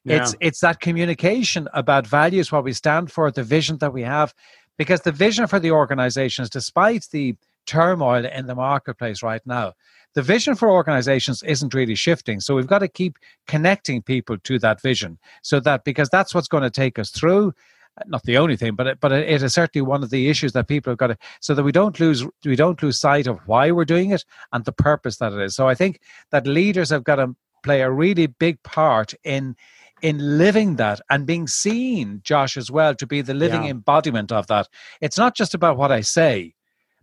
yeah. 0.04 0.22
it's 0.22 0.36
it's 0.40 0.60
that 0.60 0.80
communication 0.80 1.66
about 1.72 2.06
values, 2.06 2.52
what 2.52 2.64
we 2.64 2.74
stand 2.74 3.10
for, 3.10 3.30
the 3.30 3.42
vision 3.42 3.78
that 3.78 3.94
we 3.94 4.02
have, 4.02 4.34
because 4.76 5.00
the 5.00 5.12
vision 5.12 5.46
for 5.46 5.58
the 5.58 5.70
organizations, 5.70 6.50
despite 6.50 7.06
the 7.10 7.36
turmoil 7.66 8.26
in 8.26 8.46
the 8.46 8.54
marketplace 8.54 9.22
right 9.22 9.42
now, 9.46 9.72
the 10.14 10.22
vision 10.22 10.54
for 10.54 10.70
organizations 10.70 11.42
isn't 11.42 11.74
really 11.74 11.94
shifting. 11.94 12.40
So 12.40 12.54
we've 12.54 12.66
got 12.66 12.78
to 12.78 12.88
keep 12.88 13.18
connecting 13.46 14.02
people 14.02 14.38
to 14.38 14.58
that 14.60 14.80
vision 14.80 15.18
so 15.42 15.60
that 15.60 15.84
because 15.84 16.08
that's 16.08 16.34
what's 16.34 16.48
going 16.48 16.62
to 16.62 16.70
take 16.70 16.98
us 16.98 17.10
through. 17.10 17.52
Uh, 17.96 18.04
not 18.06 18.22
the 18.24 18.38
only 18.38 18.56
thing, 18.56 18.74
but 18.74 18.86
it, 18.86 19.00
but 19.00 19.12
it 19.12 19.42
is 19.42 19.54
certainly 19.54 19.86
one 19.86 20.02
of 20.02 20.10
the 20.10 20.28
issues 20.28 20.52
that 20.52 20.66
people 20.66 20.90
have 20.90 20.98
got 20.98 21.08
to, 21.08 21.18
so 21.40 21.54
that 21.54 21.62
we 21.62 21.72
don't 21.72 22.00
lose 22.00 22.24
we 22.44 22.56
don't 22.56 22.82
lose 22.82 22.98
sight 22.98 23.26
of 23.26 23.38
why 23.46 23.70
we're 23.70 23.84
doing 23.84 24.10
it 24.10 24.24
and 24.52 24.64
the 24.64 24.72
purpose 24.72 25.18
that 25.18 25.32
it 25.32 25.40
is. 25.40 25.54
So 25.54 25.68
I 25.68 25.74
think 25.74 26.00
that 26.30 26.46
leaders 26.46 26.90
have 26.90 27.04
got 27.04 27.16
to 27.16 27.36
play 27.62 27.82
a 27.82 27.90
really 27.90 28.26
big 28.26 28.62
part 28.62 29.14
in 29.24 29.56
in 30.02 30.38
living 30.38 30.76
that 30.76 31.00
and 31.08 31.26
being 31.26 31.46
seen, 31.46 32.20
Josh, 32.24 32.56
as 32.56 32.70
well, 32.70 32.94
to 32.94 33.06
be 33.06 33.22
the 33.22 33.32
living 33.32 33.64
yeah. 33.64 33.70
embodiment 33.70 34.32
of 34.32 34.46
that. 34.48 34.68
It's 35.00 35.16
not 35.16 35.34
just 35.34 35.54
about 35.54 35.76
what 35.76 35.90
I 35.90 36.02
say, 36.02 36.54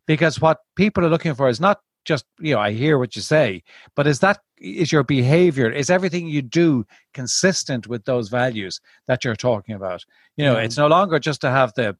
because 0.06 0.39
what 0.39 0.60
people 0.75 1.06
are 1.06 1.10
looking 1.10 1.34
for 1.34 1.48
is 1.48 1.60
not 1.60 1.80
just 2.05 2.25
you 2.39 2.53
know 2.53 2.60
i 2.60 2.72
hear 2.72 2.98
what 2.98 3.15
you 3.15 3.22
say 3.22 3.62
but 3.96 4.08
is 4.08 4.20
that 4.20 4.39
is 4.58 4.91
your 4.91 5.03
behavior 5.03 5.70
is 5.70 5.89
everything 5.89 6.27
you 6.27 6.41
do 6.41 6.86
consistent 7.13 7.88
with 7.88 8.03
those 8.05 8.29
values 8.29 8.79
that 9.08 9.24
you're 9.24 9.36
talking 9.36 9.75
about 9.75 10.03
you 10.38 10.46
know 10.46 10.55
mm-hmm. 10.55 10.65
it's 10.65 10.77
no 10.77 10.88
longer 10.88 11.20
just 11.20 11.41
to 11.41 11.50
have 11.50 11.74
the 11.75 11.96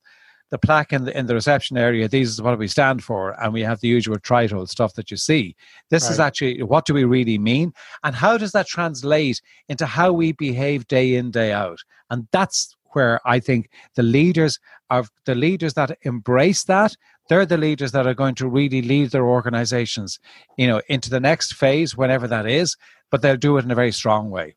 the 0.52 0.58
plaque 0.58 0.94
in 0.94 1.06
the, 1.06 1.18
in 1.18 1.26
the 1.26 1.34
reception 1.34 1.78
area, 1.78 2.08
these 2.08 2.30
is 2.30 2.42
what 2.42 2.60
we 2.60 2.68
stand 2.68 3.04
for, 3.04 3.42
and 3.42 3.54
we 3.54 3.62
have 3.62 3.80
the 3.80 3.88
usual 3.88 4.20
title 4.20 4.68
stuff 4.68 4.94
that 4.96 5.10
you 5.10 5.16
see. 5.16 5.56
This 5.90 6.04
right. 6.04 6.12
is 6.12 6.20
actually 6.20 6.62
what 6.62 6.86
do 6.86 6.94
we 6.94 7.06
really 7.06 7.38
mean, 7.38 7.74
and 8.04 8.14
how 8.14 8.38
does 8.38 8.52
that 8.52 8.68
translate 8.68 9.42
into 9.70 9.86
how 9.86 10.12
we 10.12 10.34
behave 10.34 10.88
day 10.88 11.16
in, 11.16 11.32
day 11.32 11.54
out? 11.54 11.80
And 12.10 12.28
that's 12.32 12.76
where 12.92 13.22
I 13.26 13.40
think 13.40 13.70
the 13.96 14.04
leaders 14.04 14.60
are 14.90 15.06
the 15.26 15.36
leaders 15.36 15.74
that 15.76 15.98
embrace 16.02 16.66
that. 16.66 16.96
They're 17.30 17.46
the 17.46 17.58
leaders 17.58 17.92
that 17.94 18.08
are 18.08 18.14
going 18.14 18.36
to 18.36 18.48
really 18.48 18.82
lead 18.82 19.12
their 19.12 19.26
organizations, 19.26 20.20
you 20.58 20.68
know, 20.68 20.82
into 20.90 21.10
the 21.10 21.20
next 21.20 21.54
phase, 21.54 21.96
whenever 21.96 22.28
that 22.28 22.46
is. 22.46 22.76
But 23.10 23.22
they'll 23.22 23.38
do 23.38 23.58
it 23.58 23.66
in 23.66 23.72
a 23.72 23.76
very 23.76 23.92
strong 23.92 24.30
way. 24.30 24.56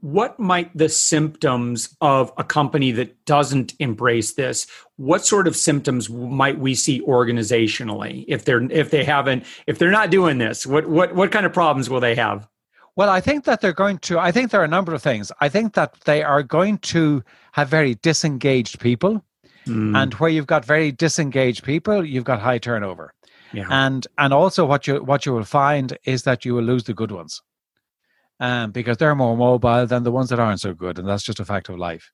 What 0.00 0.38
might 0.38 0.76
the 0.76 0.90
symptoms 0.90 1.96
of 2.02 2.30
a 2.36 2.44
company 2.44 2.92
that 2.92 3.24
doesn't 3.24 3.72
embrace 3.78 4.34
this 4.34 4.66
what 4.96 5.24
sort 5.24 5.48
of 5.48 5.56
symptoms 5.56 6.10
might 6.10 6.58
we 6.58 6.74
see 6.74 7.00
organizationally 7.00 8.24
if 8.28 8.44
they're 8.44 8.70
if 8.70 8.90
they 8.90 9.02
haven't 9.02 9.44
if 9.66 9.78
they're 9.78 9.90
not 9.90 10.10
doing 10.10 10.38
this? 10.38 10.66
What 10.66 10.86
what 10.88 11.14
what 11.14 11.32
kind 11.32 11.46
of 11.46 11.52
problems 11.54 11.88
will 11.88 12.00
they 12.00 12.14
have? 12.16 12.46
Well 12.96 13.08
i 13.08 13.20
think 13.20 13.44
that 13.44 13.60
they're 13.60 13.72
going 13.72 13.98
to 14.00 14.18
i 14.18 14.30
think 14.30 14.50
there 14.50 14.60
are 14.60 14.64
a 14.64 14.68
number 14.68 14.92
of 14.94 15.02
things. 15.02 15.32
I 15.40 15.48
think 15.48 15.72
that 15.74 15.98
they 16.04 16.22
are 16.22 16.42
going 16.42 16.78
to 16.78 17.24
have 17.52 17.68
very 17.68 17.94
disengaged 17.96 18.80
people 18.80 19.24
mm. 19.66 19.96
and 19.96 20.14
where 20.14 20.30
you've 20.30 20.46
got 20.46 20.64
very 20.64 20.92
disengaged 20.92 21.64
people 21.64 22.04
you've 22.04 22.24
got 22.24 22.40
high 22.40 22.58
turnover 22.58 23.12
yeah. 23.52 23.66
and 23.70 24.06
and 24.18 24.32
also 24.32 24.64
what 24.64 24.86
you 24.86 25.02
what 25.02 25.26
you 25.26 25.32
will 25.32 25.44
find 25.44 25.96
is 26.04 26.22
that 26.22 26.44
you 26.44 26.54
will 26.54 26.64
lose 26.64 26.84
the 26.84 26.94
good 26.94 27.10
ones 27.10 27.42
um, 28.40 28.72
because 28.72 28.96
they're 28.96 29.14
more 29.14 29.36
mobile 29.36 29.86
than 29.86 30.02
the 30.02 30.12
ones 30.12 30.30
that 30.30 30.40
aren't 30.40 30.60
so 30.60 30.74
good, 30.74 30.98
and 30.98 31.08
that's 31.08 31.22
just 31.22 31.40
a 31.40 31.44
fact 31.44 31.68
of 31.68 31.78
life. 31.78 32.10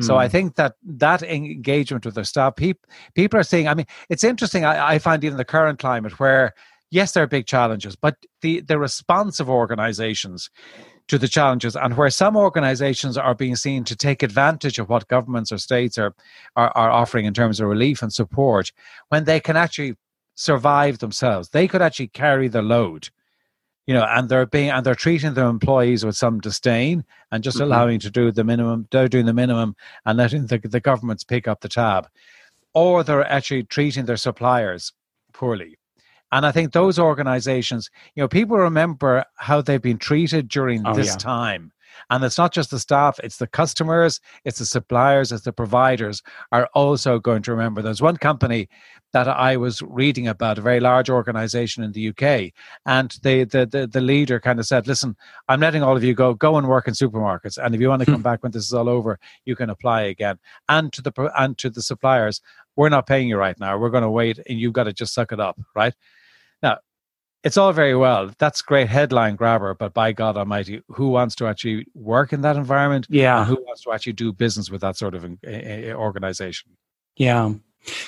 Mm. 0.00 0.04
So 0.04 0.16
I 0.16 0.26
hmm. 0.26 0.32
think 0.32 0.56
that 0.56 0.74
that 0.82 1.22
engagement 1.22 2.04
with 2.04 2.14
their 2.14 2.24
staff, 2.24 2.56
people, 2.56 2.88
people 3.14 3.38
are 3.38 3.44
saying. 3.44 3.68
I 3.68 3.74
mean, 3.74 3.86
it's 4.08 4.24
interesting. 4.24 4.64
I, 4.64 4.94
I 4.94 4.98
find 4.98 5.22
even 5.24 5.36
the 5.38 5.44
current 5.44 5.78
climate 5.78 6.18
where 6.18 6.54
yes, 6.90 7.12
there 7.12 7.22
are 7.22 7.28
big 7.28 7.46
challenges, 7.46 7.96
but 7.96 8.16
the 8.40 8.60
the 8.60 8.78
responsive 8.78 9.48
organisations 9.48 10.50
to 11.08 11.18
the 11.18 11.28
challenges 11.28 11.76
and 11.76 11.96
where 11.96 12.10
some 12.10 12.36
organizations 12.36 13.18
are 13.18 13.34
being 13.34 13.56
seen 13.56 13.84
to 13.84 13.94
take 13.94 14.22
advantage 14.22 14.78
of 14.78 14.88
what 14.88 15.08
governments 15.08 15.52
or 15.52 15.58
states 15.58 15.98
are, 15.98 16.14
are, 16.56 16.72
are 16.74 16.90
offering 16.90 17.26
in 17.26 17.34
terms 17.34 17.60
of 17.60 17.68
relief 17.68 18.02
and 18.02 18.12
support 18.12 18.72
when 19.08 19.24
they 19.24 19.38
can 19.40 19.56
actually 19.56 19.94
survive 20.34 20.98
themselves 20.98 21.50
they 21.50 21.68
could 21.68 21.82
actually 21.82 22.08
carry 22.08 22.48
the 22.48 22.62
load 22.62 23.10
you 23.86 23.92
know, 23.92 24.04
and 24.08 24.28
they're 24.28 24.46
being 24.46 24.70
and 24.70 24.84
they're 24.84 24.94
treating 24.94 25.34
their 25.34 25.48
employees 25.48 26.04
with 26.04 26.16
some 26.16 26.40
disdain 26.40 27.04
and 27.30 27.44
just 27.44 27.58
mm-hmm. 27.58 27.64
allowing 27.64 28.00
to 28.00 28.10
do 28.10 28.32
the 28.32 28.44
minimum. 28.44 28.88
They're 28.90 29.08
doing 29.08 29.26
the 29.26 29.34
minimum 29.34 29.76
and 30.06 30.16
letting 30.16 30.46
the, 30.46 30.58
the 30.58 30.80
governments 30.80 31.24
pick 31.24 31.46
up 31.46 31.60
the 31.60 31.68
tab, 31.68 32.08
or 32.72 33.04
they're 33.04 33.30
actually 33.30 33.64
treating 33.64 34.06
their 34.06 34.16
suppliers 34.16 34.92
poorly. 35.32 35.76
And 36.34 36.44
I 36.44 36.50
think 36.50 36.72
those 36.72 36.98
organizations, 36.98 37.90
you 38.16 38.20
know, 38.20 38.26
people 38.26 38.56
remember 38.56 39.24
how 39.36 39.60
they've 39.62 39.80
been 39.80 39.98
treated 39.98 40.48
during 40.48 40.84
oh, 40.84 40.92
this 40.92 41.10
yeah. 41.10 41.16
time. 41.16 41.72
And 42.10 42.24
it's 42.24 42.36
not 42.36 42.52
just 42.52 42.72
the 42.72 42.80
staff, 42.80 43.20
it's 43.22 43.36
the 43.36 43.46
customers, 43.46 44.20
it's 44.44 44.58
the 44.58 44.66
suppliers, 44.66 45.30
it's 45.30 45.44
the 45.44 45.52
providers 45.52 46.24
are 46.50 46.68
also 46.74 47.20
going 47.20 47.42
to 47.42 47.52
remember. 47.52 47.82
There's 47.82 48.02
one 48.02 48.16
company 48.16 48.68
that 49.12 49.28
I 49.28 49.56
was 49.56 49.80
reading 49.80 50.26
about, 50.26 50.58
a 50.58 50.60
very 50.60 50.80
large 50.80 51.08
organization 51.08 51.84
in 51.84 51.92
the 51.92 52.08
UK, 52.08 52.52
and 52.84 53.16
the, 53.22 53.44
the, 53.44 53.64
the, 53.64 53.86
the 53.86 54.00
leader 54.00 54.40
kind 54.40 54.58
of 54.58 54.66
said, 54.66 54.88
Listen, 54.88 55.16
I'm 55.48 55.60
letting 55.60 55.84
all 55.84 55.96
of 55.96 56.02
you 56.02 56.14
go, 56.14 56.34
go 56.34 56.56
and 56.56 56.66
work 56.66 56.88
in 56.88 56.94
supermarkets. 56.94 57.64
And 57.64 57.76
if 57.76 57.80
you 57.80 57.88
want 57.88 58.00
to 58.00 58.06
come 58.06 58.16
hmm. 58.16 58.22
back 58.22 58.42
when 58.42 58.50
this 58.50 58.64
is 58.64 58.74
all 58.74 58.88
over, 58.88 59.20
you 59.44 59.54
can 59.54 59.70
apply 59.70 60.02
again. 60.02 60.40
And 60.68 60.92
to 60.94 61.00
the 61.00 61.32
and 61.38 61.56
to 61.58 61.70
the 61.70 61.80
suppliers, 61.80 62.40
we're 62.74 62.88
not 62.88 63.06
paying 63.06 63.28
you 63.28 63.36
right 63.36 63.58
now. 63.60 63.78
We're 63.78 63.90
going 63.90 64.02
to 64.02 64.10
wait 64.10 64.40
and 64.48 64.58
you've 64.58 64.72
got 64.72 64.84
to 64.84 64.92
just 64.92 65.14
suck 65.14 65.30
it 65.30 65.38
up, 65.38 65.60
right? 65.76 65.94
It's 67.44 67.58
all 67.58 67.72
very 67.72 67.94
well. 67.94 68.30
That's 68.38 68.62
great 68.62 68.88
headline 68.88 69.36
grabber, 69.36 69.74
but 69.74 69.92
by 69.92 70.12
God 70.12 70.36
Almighty, 70.38 70.80
who 70.88 71.10
wants 71.10 71.34
to 71.36 71.46
actually 71.46 71.86
work 71.94 72.32
in 72.32 72.40
that 72.40 72.56
environment? 72.56 73.06
Yeah, 73.10 73.44
who 73.44 73.62
wants 73.66 73.82
to 73.82 73.92
actually 73.92 74.14
do 74.14 74.32
business 74.32 74.70
with 74.70 74.80
that 74.80 74.96
sort 74.96 75.14
of 75.14 75.24
organization? 75.44 76.70
Yeah. 77.16 77.52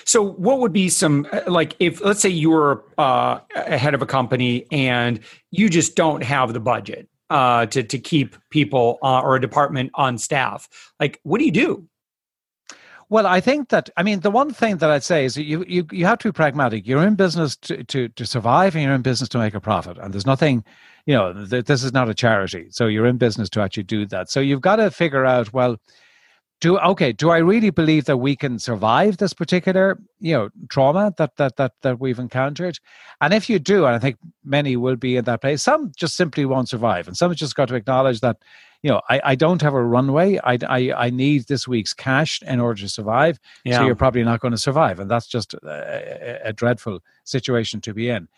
So, 0.06 0.22
what 0.22 0.60
would 0.60 0.72
be 0.72 0.88
some 0.88 1.26
uh, 1.32 1.42
like 1.46 1.76
if 1.78 2.02
let's 2.02 2.20
say 2.20 2.30
you 2.30 2.48
were 2.48 2.82
uh, 2.96 3.40
head 3.54 3.92
of 3.92 4.00
a 4.00 4.06
company 4.06 4.66
and 4.72 5.20
you 5.50 5.68
just 5.68 5.96
don't 5.96 6.22
have 6.22 6.54
the 6.54 6.60
budget 6.60 7.06
uh, 7.28 7.66
to 7.66 7.82
to 7.82 7.98
keep 7.98 8.36
people 8.50 8.98
uh, 9.02 9.20
or 9.20 9.36
a 9.36 9.40
department 9.40 9.90
on 9.94 10.16
staff? 10.16 10.66
Like, 10.98 11.20
what 11.24 11.38
do 11.38 11.44
you 11.44 11.52
do? 11.52 11.86
Well, 13.08 13.26
I 13.26 13.40
think 13.40 13.68
that 13.68 13.88
I 13.96 14.02
mean 14.02 14.20
the 14.20 14.30
one 14.30 14.52
thing 14.52 14.78
that 14.78 14.90
I'd 14.90 15.04
say 15.04 15.24
is 15.24 15.36
you 15.36 15.64
you 15.68 15.86
you 15.92 16.06
have 16.06 16.18
to 16.18 16.28
be 16.28 16.32
pragmatic. 16.32 16.86
You're 16.86 17.06
in 17.06 17.14
business 17.14 17.56
to 17.56 17.84
to 17.84 18.08
to 18.08 18.26
survive, 18.26 18.74
and 18.74 18.82
you're 18.82 18.94
in 18.94 19.02
business 19.02 19.28
to 19.30 19.38
make 19.38 19.54
a 19.54 19.60
profit. 19.60 19.96
And 19.98 20.12
there's 20.12 20.26
nothing, 20.26 20.64
you 21.06 21.14
know, 21.14 21.46
th- 21.46 21.66
this 21.66 21.84
is 21.84 21.92
not 21.92 22.08
a 22.08 22.14
charity, 22.14 22.66
so 22.70 22.86
you're 22.86 23.06
in 23.06 23.16
business 23.16 23.48
to 23.50 23.60
actually 23.60 23.84
do 23.84 24.06
that. 24.06 24.28
So 24.30 24.40
you've 24.40 24.60
got 24.60 24.76
to 24.76 24.90
figure 24.90 25.24
out 25.24 25.52
well 25.52 25.76
do 26.60 26.78
okay 26.78 27.12
do 27.12 27.30
i 27.30 27.36
really 27.36 27.70
believe 27.70 28.06
that 28.06 28.16
we 28.16 28.34
can 28.34 28.58
survive 28.58 29.18
this 29.18 29.34
particular 29.34 29.98
you 30.20 30.32
know 30.32 30.48
trauma 30.70 31.12
that 31.18 31.36
that 31.36 31.56
that 31.56 31.72
that 31.82 32.00
we've 32.00 32.18
encountered 32.18 32.78
and 33.20 33.34
if 33.34 33.50
you 33.50 33.58
do 33.58 33.84
and 33.84 33.94
i 33.94 33.98
think 33.98 34.16
many 34.44 34.76
will 34.76 34.96
be 34.96 35.16
in 35.16 35.24
that 35.24 35.40
place 35.40 35.62
some 35.62 35.92
just 35.96 36.16
simply 36.16 36.46
won't 36.46 36.68
survive 36.68 37.06
and 37.06 37.16
some 37.16 37.34
just 37.34 37.54
got 37.54 37.68
to 37.68 37.74
acknowledge 37.74 38.20
that 38.20 38.38
you 38.82 38.90
know 38.90 39.00
i, 39.08 39.20
I 39.24 39.34
don't 39.34 39.62
have 39.62 39.74
a 39.74 39.82
runway. 39.82 40.38
I, 40.42 40.58
I 40.68 40.92
i 41.06 41.10
need 41.10 41.46
this 41.46 41.66
week's 41.66 41.94
cash 41.94 42.42
in 42.42 42.60
order 42.60 42.80
to 42.80 42.88
survive. 42.88 43.38
Yeah. 43.64 43.78
so 43.78 43.86
you're 43.86 43.94
probably 43.94 44.24
not 44.24 44.40
going 44.40 44.52
to 44.52 44.58
survive. 44.58 45.00
And 45.00 45.10
that's 45.10 45.26
just 45.26 45.54
a, 45.54 45.58
a, 45.64 46.48
a 46.48 46.52
dreadful 46.52 47.00
situation 47.24 47.80
to 47.82 47.94
be 47.94 48.08
in 48.08 48.28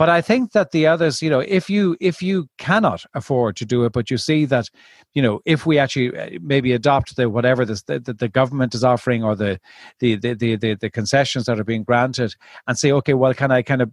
but 0.00 0.08
i 0.08 0.22
think 0.22 0.52
that 0.52 0.70
the 0.70 0.86
others 0.86 1.20
you 1.20 1.28
know 1.28 1.40
if 1.40 1.68
you 1.68 1.94
if 2.00 2.22
you 2.22 2.48
cannot 2.56 3.04
afford 3.12 3.54
to 3.54 3.66
do 3.66 3.84
it 3.84 3.92
but 3.92 4.10
you 4.10 4.16
see 4.16 4.46
that 4.46 4.70
you 5.12 5.20
know 5.20 5.40
if 5.44 5.66
we 5.66 5.78
actually 5.78 6.08
uh, 6.18 6.38
maybe 6.40 6.72
adopt 6.72 7.16
the 7.16 7.28
whatever 7.28 7.66
this, 7.66 7.82
the, 7.82 7.98
the, 8.00 8.28
government 8.28 8.74
is 8.74 8.82
offering 8.82 9.22
or 9.22 9.36
the 9.36 9.60
the, 9.98 10.16
the 10.16 10.32
the 10.32 10.56
the 10.56 10.74
the 10.74 10.88
concessions 10.88 11.44
that 11.44 11.60
are 11.60 11.64
being 11.64 11.82
granted 11.82 12.34
and 12.66 12.78
say 12.78 12.90
okay 12.90 13.12
well 13.12 13.34
can 13.34 13.50
i 13.50 13.60
kind 13.60 13.82
of 13.82 13.90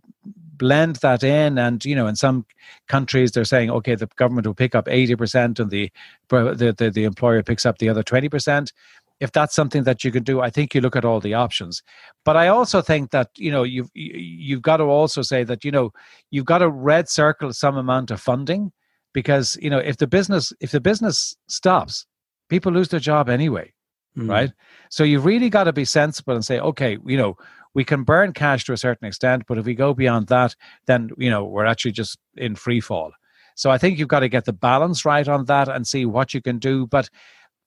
blend 0.58 0.96
that 0.98 1.24
in? 1.24 1.58
And 1.58 1.86
you 1.86 1.96
know 1.96 2.08
in 2.08 2.16
some 2.16 2.46
countries 2.88 3.32
they're 3.32 3.46
saying 3.46 3.70
okay 3.70 3.96
the 3.96 4.08
government 4.16 4.48
will 4.48 4.56
pick 4.56 4.74
up 4.74 4.86
80% 4.86 5.60
and 5.60 5.70
the 5.70 5.92
the, 6.30 6.74
the, 6.78 6.90
the 6.90 7.04
employer 7.04 7.44
picks 7.44 7.66
up 7.66 7.78
the 7.78 7.90
other 7.90 8.04
20% 8.04 8.72
if 9.20 9.32
that's 9.32 9.56
something 9.56 9.84
that 9.84 10.04
you 10.04 10.12
can 10.12 10.24
do, 10.24 10.42
I 10.42 10.50
think 10.50 10.76
you 10.76 10.82
look 10.82 10.96
at 10.96 11.06
all 11.06 11.20
the 11.20 11.34
options. 11.34 11.82
But 12.24 12.38
I 12.38 12.48
also 12.48 12.82
think 12.82 13.12
that 13.12 13.30
you 13.38 13.52
know 13.52 13.64
you've 13.64 13.90
you've 13.94 14.62
got 14.62 14.78
to 14.78 14.84
also 14.84 15.22
say 15.22 15.44
that 15.44 15.66
you 15.66 15.72
know 15.72 15.92
you've 16.32 16.46
got 16.46 16.60
to 16.60 16.70
red 16.70 17.10
circle 17.10 17.54
some 17.54 17.78
amount 17.78 18.12
of 18.12 18.22
funding 18.22 18.72
because 19.14 19.58
you 19.62 19.70
know 19.70 19.80
if 19.80 19.98
the 19.98 20.08
business 20.08 20.54
if 20.60 20.72
the 20.72 20.82
business 20.82 21.36
stops, 21.48 22.06
people 22.50 22.72
lose 22.72 22.90
their 22.90 23.00
job 23.00 23.30
anyway, 23.30 23.74
mm. 24.18 24.30
right? 24.30 24.52
So 24.90 25.04
you've 25.04 25.26
really 25.26 25.50
got 25.50 25.66
to 25.66 25.74
be 25.74 25.86
sensible 25.86 26.36
and 26.36 26.46
say, 26.46 26.60
okay, 26.60 26.98
you 27.06 27.18
know 27.18 27.38
we 27.74 27.84
can 27.84 28.04
burn 28.04 28.34
cash 28.34 28.66
to 28.66 28.74
a 28.74 28.78
certain 28.78 29.08
extent, 29.08 29.44
but 29.48 29.58
if 29.58 29.66
we 29.66 29.76
go 29.76 29.94
beyond 29.94 30.28
that, 30.28 30.56
then 30.86 31.10
you 31.18 31.30
know 31.30 31.44
we're 31.44 31.66
actually 31.66 31.92
just 31.92 32.18
in 32.36 32.56
free 32.56 32.82
fall. 32.82 33.12
So 33.56 33.72
I 33.72 33.80
think 33.80 33.98
you've 33.98 34.08
got 34.08 34.20
to 34.20 34.30
get 34.30 34.46
the 34.46 34.54
balance 34.54 35.04
right 35.04 35.28
on 35.28 35.46
that 35.46 35.68
and 35.68 35.88
see 35.88 36.06
what 36.06 36.34
you 36.36 36.42
can 36.42 36.60
do. 36.60 36.86
But 36.86 37.10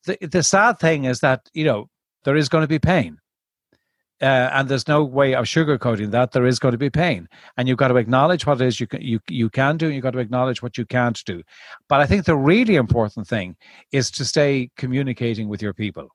the, 0.06 0.18
the 0.26 0.42
sad 0.42 0.78
thing 0.78 1.04
is 1.04 1.20
that 1.20 1.48
you 1.52 1.64
know 1.64 1.88
there 2.24 2.36
is 2.36 2.48
going 2.48 2.62
to 2.62 2.68
be 2.68 2.78
pain. 2.78 3.18
Uh, 4.22 4.50
and 4.52 4.68
there's 4.68 4.86
no 4.86 5.02
way 5.02 5.34
of 5.34 5.46
sugarcoating 5.46 6.10
that. 6.10 6.32
There 6.32 6.44
is 6.44 6.58
going 6.58 6.72
to 6.72 6.78
be 6.78 6.90
pain. 6.90 7.26
And 7.56 7.66
you've 7.66 7.78
got 7.78 7.88
to 7.88 7.96
acknowledge 7.96 8.44
what 8.44 8.60
it 8.60 8.66
is 8.66 8.78
you 8.78 8.86
can 8.86 9.00
you, 9.00 9.18
you 9.30 9.48
can 9.48 9.78
do 9.78 9.86
and 9.86 9.94
you've 9.94 10.02
got 10.02 10.10
to 10.10 10.18
acknowledge 10.18 10.62
what 10.62 10.76
you 10.76 10.84
can't 10.84 11.22
do. 11.24 11.42
But 11.88 12.00
i 12.00 12.06
think 12.06 12.26
the 12.26 12.36
really 12.36 12.76
important 12.76 13.26
thing 13.26 13.56
is 13.92 14.10
to 14.12 14.24
stay 14.24 14.70
communicating 14.76 15.48
with 15.48 15.62
your 15.62 15.72
people 15.72 16.10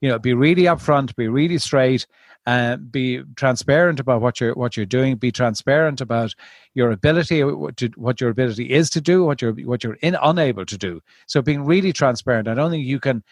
you 0.00 0.08
know 0.08 0.18
be 0.18 0.34
really 0.34 0.64
upfront 0.64 1.14
be 1.16 1.28
really 1.28 1.58
straight 1.58 2.06
uh, 2.46 2.76
be 2.76 3.22
transparent 3.34 3.98
about 3.98 4.20
what 4.20 4.40
you're 4.40 4.54
what 4.54 4.76
you're 4.76 4.86
doing 4.86 5.16
be 5.16 5.32
transparent 5.32 6.00
about 6.00 6.34
your 6.74 6.92
ability 6.92 7.42
what, 7.42 7.76
to, 7.76 7.88
what 7.96 8.20
your 8.20 8.30
ability 8.30 8.70
is 8.70 8.88
to 8.88 9.00
do 9.00 9.24
what 9.24 9.42
you're 9.42 9.52
what 9.52 9.82
you're 9.82 9.98
in, 10.02 10.16
unable 10.22 10.64
to 10.64 10.78
do. 10.78 11.00
So 11.26 11.42
being 11.42 11.64
really 11.64 11.92
transparent 11.92 12.48
i 12.48 12.54
don't 12.54 12.70
think 12.70 12.86
you 12.86 13.00
can 13.00 13.24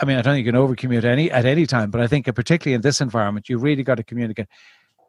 i 0.00 0.04
mean 0.04 0.16
i 0.16 0.22
don't 0.22 0.34
think 0.34 0.46
you 0.46 0.52
can 0.52 0.60
overcommute 0.60 1.04
any 1.04 1.30
at 1.30 1.44
any 1.44 1.66
time 1.66 1.90
but 1.90 2.00
i 2.00 2.06
think 2.06 2.32
particularly 2.34 2.74
in 2.74 2.80
this 2.80 3.00
environment 3.00 3.48
you 3.48 3.58
really 3.58 3.82
got 3.82 3.96
to 3.96 4.04
communicate. 4.04 4.46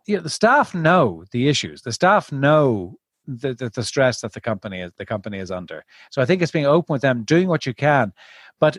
You 0.07 0.17
know, 0.17 0.23
the 0.23 0.29
staff 0.29 0.73
know 0.73 1.23
the 1.31 1.47
issues 1.47 1.83
the 1.83 1.93
staff 1.93 2.31
know 2.31 2.97
the, 3.27 3.53
the, 3.53 3.69
the 3.69 3.83
stress 3.83 4.21
that 4.21 4.33
the 4.33 4.41
company 4.41 4.81
is 4.81 4.91
the 4.97 5.05
company 5.05 5.37
is 5.37 5.51
under. 5.51 5.85
So 6.09 6.21
i 6.21 6.25
think 6.25 6.41
it's 6.41 6.51
being 6.51 6.65
open 6.65 6.91
with 6.91 7.01
them 7.01 7.23
doing 7.23 7.47
what 7.47 7.65
you 7.65 7.73
can 7.73 8.11
but 8.59 8.77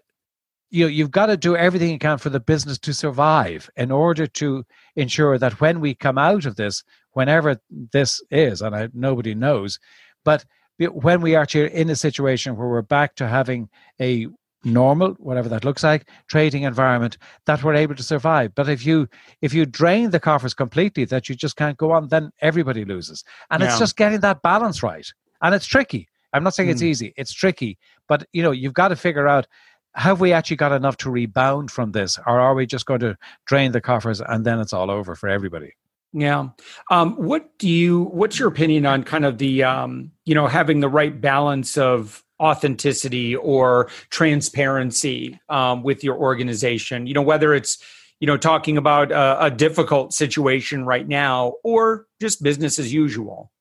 you 0.72 0.84
know, 0.84 0.88
you've 0.88 1.10
got 1.10 1.26
to 1.26 1.36
do 1.36 1.54
everything 1.54 1.90
you 1.90 1.98
can 1.98 2.18
for 2.18 2.30
the 2.30 2.40
business 2.40 2.78
to 2.78 2.94
survive 2.94 3.68
in 3.76 3.90
order 3.90 4.26
to 4.26 4.64
ensure 4.96 5.38
that 5.38 5.60
when 5.60 5.80
we 5.80 5.94
come 5.94 6.16
out 6.16 6.46
of 6.46 6.56
this, 6.56 6.82
whenever 7.12 7.60
this 7.70 8.22
is, 8.30 8.62
and 8.62 8.74
I, 8.74 8.88
nobody 8.94 9.34
knows, 9.34 9.78
but 10.24 10.44
when 10.78 11.20
we 11.20 11.34
are 11.34 11.42
actually 11.42 11.72
in 11.74 11.90
a 11.90 11.96
situation 11.96 12.56
where 12.56 12.68
we're 12.68 12.82
back 12.82 13.14
to 13.16 13.28
having 13.28 13.68
a 14.00 14.26
normal 14.64 15.10
whatever 15.14 15.48
that 15.48 15.64
looks 15.64 15.82
like 15.82 16.08
trading 16.28 16.62
environment 16.62 17.18
that 17.46 17.64
we're 17.64 17.74
able 17.74 17.96
to 17.96 18.02
survive 18.02 18.54
but 18.54 18.68
if 18.68 18.86
you 18.86 19.08
if 19.40 19.52
you 19.52 19.66
drain 19.66 20.10
the 20.10 20.20
coffers 20.20 20.54
completely 20.54 21.04
that 21.04 21.28
you 21.28 21.34
just 21.34 21.56
can't 21.56 21.76
go 21.78 21.90
on 21.90 22.06
then 22.08 22.30
everybody 22.40 22.84
loses 22.84 23.24
and 23.50 23.60
yeah. 23.60 23.68
it's 23.68 23.78
just 23.80 23.96
getting 23.96 24.20
that 24.20 24.40
balance 24.40 24.80
right 24.80 25.12
and 25.42 25.52
it's 25.52 25.66
tricky 25.66 26.08
i'm 26.32 26.44
not 26.44 26.54
saying 26.54 26.68
mm. 26.68 26.72
it's 26.72 26.80
hmm. 26.80 26.86
easy 26.86 27.12
it's 27.16 27.32
tricky 27.32 27.76
but 28.06 28.24
you 28.32 28.40
know 28.40 28.52
you've 28.52 28.72
got 28.72 28.88
to 28.88 28.94
figure 28.94 29.26
out 29.26 29.48
have 29.94 30.20
we 30.20 30.32
actually 30.32 30.56
got 30.56 30.72
enough 30.72 30.96
to 30.98 31.10
rebound 31.10 31.70
from 31.70 31.92
this 31.92 32.18
or 32.26 32.40
are 32.40 32.54
we 32.54 32.66
just 32.66 32.86
going 32.86 33.00
to 33.00 33.16
drain 33.46 33.72
the 33.72 33.80
coffers 33.80 34.20
and 34.20 34.44
then 34.44 34.58
it's 34.58 34.72
all 34.72 34.90
over 34.90 35.14
for 35.14 35.28
everybody? 35.28 35.74
Yeah. 36.12 36.48
Um, 36.90 37.14
what 37.14 37.58
do 37.58 37.68
you 37.68 38.04
what's 38.04 38.38
your 38.38 38.48
opinion 38.48 38.84
on 38.84 39.02
kind 39.02 39.24
of 39.24 39.38
the 39.38 39.64
um, 39.64 40.12
you 40.24 40.34
know 40.34 40.46
having 40.46 40.80
the 40.80 40.88
right 40.88 41.18
balance 41.18 41.78
of 41.78 42.22
authenticity 42.40 43.36
or 43.36 43.88
transparency 44.10 45.40
um, 45.48 45.82
with 45.82 46.04
your 46.04 46.16
organization? 46.16 47.06
You 47.06 47.14
know 47.14 47.22
whether 47.22 47.54
it's 47.54 47.78
you 48.20 48.26
know 48.26 48.36
talking 48.36 48.76
about 48.76 49.10
a, 49.10 49.46
a 49.46 49.50
difficult 49.50 50.12
situation 50.12 50.84
right 50.84 51.08
now 51.08 51.54
or 51.64 52.06
just 52.20 52.42
business 52.42 52.78
as 52.78 52.92
usual 52.92 53.51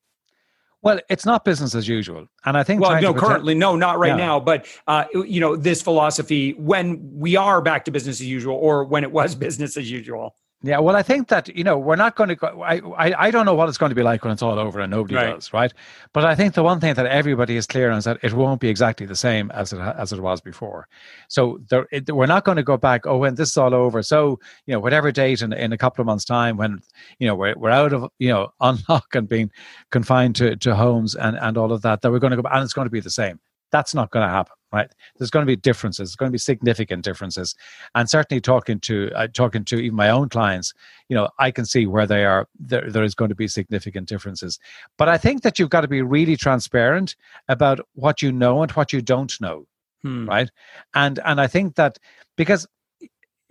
well, 0.84 1.00
it's 1.10 1.26
not 1.26 1.46
business 1.46 1.76
as 1.76 1.88
usual, 1.88 2.28
and 2.46 2.58
I 2.58 2.64
think. 2.64 2.82
Well, 2.82 3.00
no, 3.02 3.14
currently, 3.14 3.54
no, 3.54 3.76
not 3.76 4.00
right 4.00 4.10
yeah. 4.10 4.16
now. 4.16 4.40
But 4.40 4.66
uh, 4.88 5.06
you 5.14 5.40
know, 5.40 5.56
this 5.56 5.82
philosophy 5.82 6.54
when 6.54 7.00
we 7.14 7.36
are 7.36 7.62
back 7.62 7.86
to 7.86 7.92
business 7.92 8.20
as 8.20 8.28
usual, 8.28 8.56
or 8.56 8.84
when 8.84 9.04
it 9.04 9.12
was 9.12 9.36
business 9.48 9.78
as 9.78 9.90
usual. 9.90 10.36
Yeah, 10.64 10.78
well, 10.78 10.96
I 10.96 11.02
think 11.02 11.28
that 11.30 11.48
you 11.56 11.64
know 11.64 11.80
we're 11.80 11.96
not 11.96 12.16
going 12.16 12.30
to 12.30 12.36
go. 12.36 12.62
I, 12.62 12.82
I, 12.96 13.28
I 13.28 13.32
don't 13.32 13.48
know 13.48 13.56
what 13.56 13.68
it's 13.68 13.80
going 13.80 13.90
to 13.90 13.96
be 13.96 14.04
like 14.04 14.24
when 14.24 14.32
it's 14.32 14.44
all 14.44 14.60
over 14.60 14.80
and 14.80 14.92
nobody 14.92 15.16
right. 15.16 15.34
does, 15.34 15.52
right? 15.54 15.74
But 16.14 16.24
I 16.24 16.36
think 16.36 16.54
the 16.54 16.62
one 16.62 16.80
thing 16.80 16.94
that 16.94 17.08
everybody 17.08 17.58
is 17.58 17.66
clear 17.66 17.90
on 17.90 17.98
is 17.98 18.04
that 18.04 18.20
it 18.22 18.34
won't 18.34 18.62
be 18.62 18.70
exactly 18.70 19.08
the 19.08 19.16
same 19.16 19.50
as 19.52 19.74
it 19.74 19.80
as 19.80 20.14
it 20.14 20.20
was 20.20 20.40
before. 20.40 20.88
So 21.30 21.60
there, 21.70 21.88
it, 21.92 22.12
we're 22.12 22.28
not 22.28 22.46
going 22.46 22.58
to 22.58 22.64
go 22.64 22.78
back. 22.78 23.08
Oh, 23.08 23.18
when 23.18 23.34
this 23.34 23.50
is 23.50 23.58
all 23.58 23.74
over, 23.74 24.04
so 24.04 24.40
you 24.68 24.74
know 24.74 24.80
whatever 24.80 25.12
date 25.12 25.42
in, 25.42 25.52
in 25.52 25.74
a 25.74 25.78
couple 25.80 26.04
of 26.04 26.06
months' 26.06 26.26
time, 26.26 26.58
when 26.58 26.80
you 27.18 27.26
know 27.26 27.34
we're 27.34 27.56
we're 27.58 27.72
out 27.72 27.92
of 27.92 28.12
you 28.20 28.30
know 28.30 28.54
unlock 28.62 29.16
and 29.16 29.28
being 29.28 29.50
confined 29.90 30.36
to 30.36 30.56
to 30.58 30.76
homes 30.76 31.16
and 31.16 31.38
and 31.38 31.58
all 31.58 31.72
of 31.72 31.82
that, 31.82 32.02
that 32.02 32.12
we're 32.12 32.20
going 32.20 32.36
to 32.36 32.42
go 32.42 32.48
and 32.52 32.64
it's 32.64 32.74
going 32.74 32.86
to 32.86 32.92
be 32.92 33.00
the 33.00 33.10
same. 33.10 33.40
That's 33.72 33.96
not 33.96 34.12
going 34.12 34.26
to 34.26 34.32
happen 34.32 34.54
right? 34.72 34.90
There's 35.18 35.30
going 35.30 35.46
to 35.46 35.52
be 35.52 35.56
differences 35.56 36.10
there's 36.10 36.16
going 36.16 36.30
to 36.30 36.34
be 36.34 36.38
significant 36.38 37.04
differences. 37.04 37.56
And 37.96 38.10
certainly 38.10 38.42
talking 38.42 38.80
to 38.82 39.12
uh, 39.16 39.28
talking 39.28 39.66
to 39.66 39.78
even 39.78 39.96
my 39.96 40.10
own 40.10 40.30
clients 40.30 40.74
you 41.10 41.16
know 41.16 41.30
i 41.40 41.52
can 41.52 41.66
see 41.66 41.86
where 41.86 42.08
they 42.08 42.26
are 42.26 42.48
there, 42.60 42.90
there 42.90 43.04
is 43.04 43.16
going 43.16 43.30
to 43.30 43.36
be 43.36 43.48
significant 43.48 44.08
differences. 44.08 44.60
But 44.98 45.10
i 45.10 45.18
think 45.18 45.44
that 45.44 45.60
you've 45.60 45.70
got 45.70 45.82
to 45.82 45.88
be 45.88 46.02
really 46.02 46.38
transparent 46.38 47.16
about 47.48 47.80
what 47.94 48.22
you 48.22 48.32
know 48.32 48.62
and 48.62 48.72
what 48.72 48.94
you 48.94 49.02
don't 49.02 49.40
know 49.42 49.66
hmm. 50.02 50.28
right? 50.28 50.50
And 50.94 51.20
and 51.26 51.42
i 51.42 51.48
think 51.48 51.76
that 51.76 52.00
because 52.38 52.68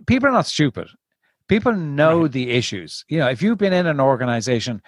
people 0.06 0.28
are 0.28 0.32
not 0.32 0.46
stupid. 0.46 0.88
People 1.48 1.72
know 1.72 2.22
right. 2.22 2.32
the 2.32 2.50
issues. 2.50 3.04
You 3.08 3.18
know 3.18 3.28
if 3.28 3.42
you've 3.42 3.58
been 3.58 3.72
in 3.72 3.86
an 3.86 4.00
organization 4.00 4.82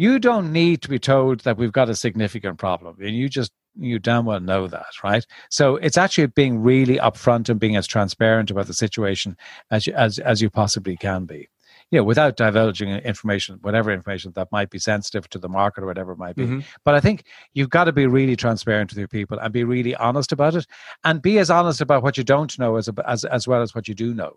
you 0.00 0.20
don't 0.20 0.52
need 0.52 0.80
to 0.80 0.88
be 0.88 0.98
told 0.98 1.40
that 1.40 1.58
we've 1.58 1.72
got 1.72 1.88
a 1.88 1.94
significant 1.94 2.56
problem 2.56 2.96
and 3.00 3.16
you 3.16 3.28
just 3.28 3.50
you 3.78 3.98
damn 3.98 4.24
well 4.24 4.40
know 4.40 4.66
that, 4.66 5.02
right? 5.02 5.26
So 5.50 5.76
it's 5.76 5.96
actually 5.96 6.26
being 6.28 6.60
really 6.60 6.96
upfront 6.96 7.48
and 7.48 7.60
being 7.60 7.76
as 7.76 7.86
transparent 7.86 8.50
about 8.50 8.66
the 8.66 8.74
situation 8.74 9.36
as 9.70 9.86
you, 9.86 9.94
as 9.94 10.18
as 10.18 10.42
you 10.42 10.50
possibly 10.50 10.96
can 10.96 11.24
be. 11.24 11.48
You 11.90 12.00
know, 12.00 12.04
without 12.04 12.36
divulging 12.36 12.90
information, 12.90 13.58
whatever 13.62 13.90
information 13.90 14.32
that 14.34 14.52
might 14.52 14.68
be 14.68 14.78
sensitive 14.78 15.26
to 15.30 15.38
the 15.38 15.48
market 15.48 15.82
or 15.82 15.86
whatever 15.86 16.12
it 16.12 16.18
might 16.18 16.36
be. 16.36 16.44
Mm-hmm. 16.44 16.60
But 16.84 16.94
I 16.94 17.00
think 17.00 17.24
you've 17.54 17.70
got 17.70 17.84
to 17.84 17.92
be 17.92 18.06
really 18.06 18.36
transparent 18.36 18.90
with 18.90 18.98
your 18.98 19.08
people 19.08 19.38
and 19.38 19.50
be 19.54 19.64
really 19.64 19.94
honest 19.96 20.30
about 20.30 20.54
it, 20.54 20.66
and 21.04 21.22
be 21.22 21.38
as 21.38 21.50
honest 21.50 21.80
about 21.80 22.02
what 22.02 22.18
you 22.18 22.24
don't 22.24 22.58
know 22.58 22.76
as 22.76 22.90
as 23.06 23.24
as 23.24 23.48
well 23.48 23.62
as 23.62 23.74
what 23.74 23.88
you 23.88 23.94
do 23.94 24.12
know, 24.12 24.34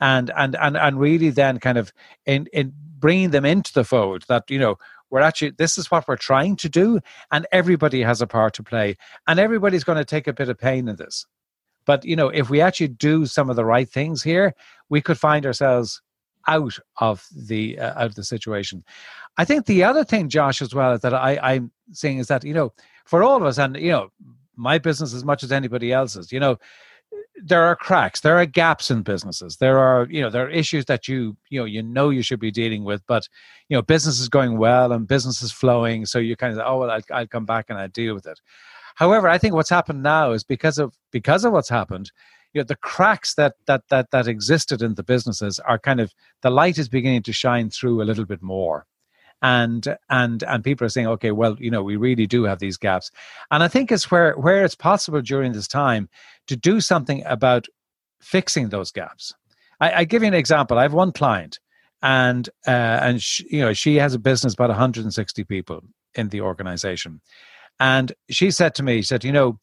and 0.00 0.30
and 0.36 0.56
and 0.56 0.76
and 0.76 0.98
really 0.98 1.30
then 1.30 1.58
kind 1.58 1.78
of 1.78 1.92
in 2.24 2.46
in 2.52 2.72
bringing 2.98 3.30
them 3.30 3.44
into 3.44 3.72
the 3.72 3.84
fold 3.84 4.24
that 4.28 4.50
you 4.50 4.58
know 4.58 4.76
we're 5.10 5.20
actually 5.20 5.50
this 5.50 5.78
is 5.78 5.90
what 5.90 6.06
we're 6.06 6.16
trying 6.16 6.56
to 6.56 6.68
do 6.68 7.00
and 7.32 7.46
everybody 7.52 8.02
has 8.02 8.20
a 8.20 8.26
part 8.26 8.54
to 8.54 8.62
play 8.62 8.96
and 9.26 9.38
everybody's 9.38 9.84
going 9.84 9.98
to 9.98 10.04
take 10.04 10.26
a 10.26 10.32
bit 10.32 10.48
of 10.48 10.58
pain 10.58 10.88
in 10.88 10.96
this. 10.96 11.26
But 11.86 12.04
you 12.04 12.16
know 12.16 12.28
if 12.28 12.50
we 12.50 12.60
actually 12.60 12.88
do 12.88 13.26
some 13.26 13.50
of 13.50 13.56
the 13.56 13.64
right 13.64 13.88
things 13.88 14.22
here 14.22 14.54
we 14.88 15.00
could 15.00 15.18
find 15.18 15.46
ourselves 15.46 16.02
out 16.46 16.78
of 17.00 17.26
the 17.34 17.78
uh, 17.78 18.00
out 18.00 18.06
of 18.06 18.14
the 18.14 18.24
situation. 18.24 18.84
I 19.36 19.44
think 19.44 19.66
the 19.66 19.84
other 19.84 20.04
thing 20.04 20.28
josh 20.28 20.60
as 20.60 20.74
well 20.74 20.98
that 20.98 21.14
i 21.14 21.38
i'm 21.42 21.70
seeing 21.92 22.18
is 22.18 22.26
that 22.26 22.44
you 22.44 22.54
know 22.54 22.72
for 23.04 23.22
all 23.22 23.36
of 23.36 23.44
us 23.44 23.58
and 23.58 23.76
you 23.76 23.90
know 23.90 24.10
my 24.56 24.78
business 24.78 25.14
as 25.14 25.24
much 25.24 25.44
as 25.44 25.52
anybody 25.52 25.92
else's 25.92 26.32
you 26.32 26.40
know 26.40 26.58
there 27.44 27.62
are 27.62 27.76
cracks 27.76 28.20
there 28.20 28.36
are 28.36 28.46
gaps 28.46 28.90
in 28.90 29.02
businesses. 29.02 29.56
There 29.56 29.78
are 29.78 30.06
you 30.10 30.20
know 30.20 30.30
there 30.30 30.46
are 30.46 30.50
issues 30.50 30.84
that 30.86 31.08
you 31.08 31.36
you 31.50 31.60
know 31.60 31.64
you 31.64 31.82
know 31.82 32.10
you 32.10 32.22
should 32.22 32.40
be 32.40 32.50
dealing 32.50 32.84
with 32.84 33.02
but 33.06 33.28
you 33.68 33.76
know 33.76 33.82
business 33.82 34.20
is 34.20 34.28
going 34.28 34.58
well 34.58 34.92
and 34.92 35.06
business 35.06 35.42
is 35.42 35.52
flowing 35.52 36.06
so 36.06 36.18
you 36.18 36.36
kind 36.36 36.52
of 36.52 36.64
oh 36.64 36.78
well 36.78 36.90
I'll, 36.90 37.02
I'll 37.12 37.26
come 37.26 37.44
back 37.44 37.66
and 37.68 37.78
i 37.78 37.86
deal 37.86 38.14
with 38.14 38.26
it. 38.26 38.40
However 38.96 39.28
i 39.28 39.38
think 39.38 39.54
what's 39.54 39.70
happened 39.70 40.02
now 40.02 40.32
is 40.32 40.44
because 40.44 40.78
of 40.78 40.94
because 41.12 41.44
of 41.44 41.52
what's 41.52 41.68
happened 41.68 42.10
you 42.52 42.60
know 42.60 42.64
the 42.64 42.76
cracks 42.76 43.34
that 43.34 43.54
that 43.66 43.82
that 43.90 44.10
that 44.10 44.26
existed 44.26 44.82
in 44.82 44.94
the 44.94 45.02
businesses 45.02 45.58
are 45.60 45.78
kind 45.78 46.00
of 46.00 46.12
the 46.42 46.50
light 46.50 46.78
is 46.78 46.88
beginning 46.88 47.22
to 47.22 47.32
shine 47.32 47.70
through 47.70 48.02
a 48.02 48.04
little 48.04 48.24
bit 48.24 48.42
more 48.42 48.86
and 49.42 49.96
and 50.10 50.42
and 50.42 50.64
people 50.64 50.84
are 50.84 50.90
saying 50.90 51.06
okay 51.06 51.30
well 51.30 51.56
you 51.60 51.70
know 51.70 51.82
we 51.82 51.96
really 51.96 52.26
do 52.26 52.44
have 52.44 52.58
these 52.58 52.76
gaps. 52.76 53.10
And 53.50 53.62
i 53.62 53.68
think 53.68 53.92
it's 53.92 54.10
where 54.10 54.34
where 54.34 54.64
it's 54.64 54.74
possible 54.74 55.20
during 55.20 55.52
this 55.52 55.68
time 55.68 56.08
to 56.46 56.56
do 56.56 56.80
something 56.80 57.22
about 57.26 57.66
fixing 58.20 58.70
those 58.70 58.90
gaps. 58.90 59.32
I, 59.80 59.92
I 59.92 60.04
give 60.04 60.22
you 60.22 60.28
an 60.28 60.34
example. 60.34 60.78
I 60.78 60.82
have 60.82 60.94
one 60.94 61.12
client 61.12 61.60
and 62.02 62.48
uh, 62.66 62.70
and 62.70 63.22
she, 63.22 63.46
you 63.50 63.60
know 63.60 63.72
she 63.72 63.96
has 63.96 64.14
a 64.14 64.18
business 64.18 64.54
about 64.54 64.70
160 64.70 65.44
people 65.44 65.82
in 66.14 66.28
the 66.28 66.40
organization. 66.40 67.20
And 67.80 68.12
she 68.28 68.50
said 68.50 68.74
to 68.76 68.82
me 68.82 68.96
she 68.98 69.06
said 69.06 69.24
you 69.24 69.32
know 69.32 69.58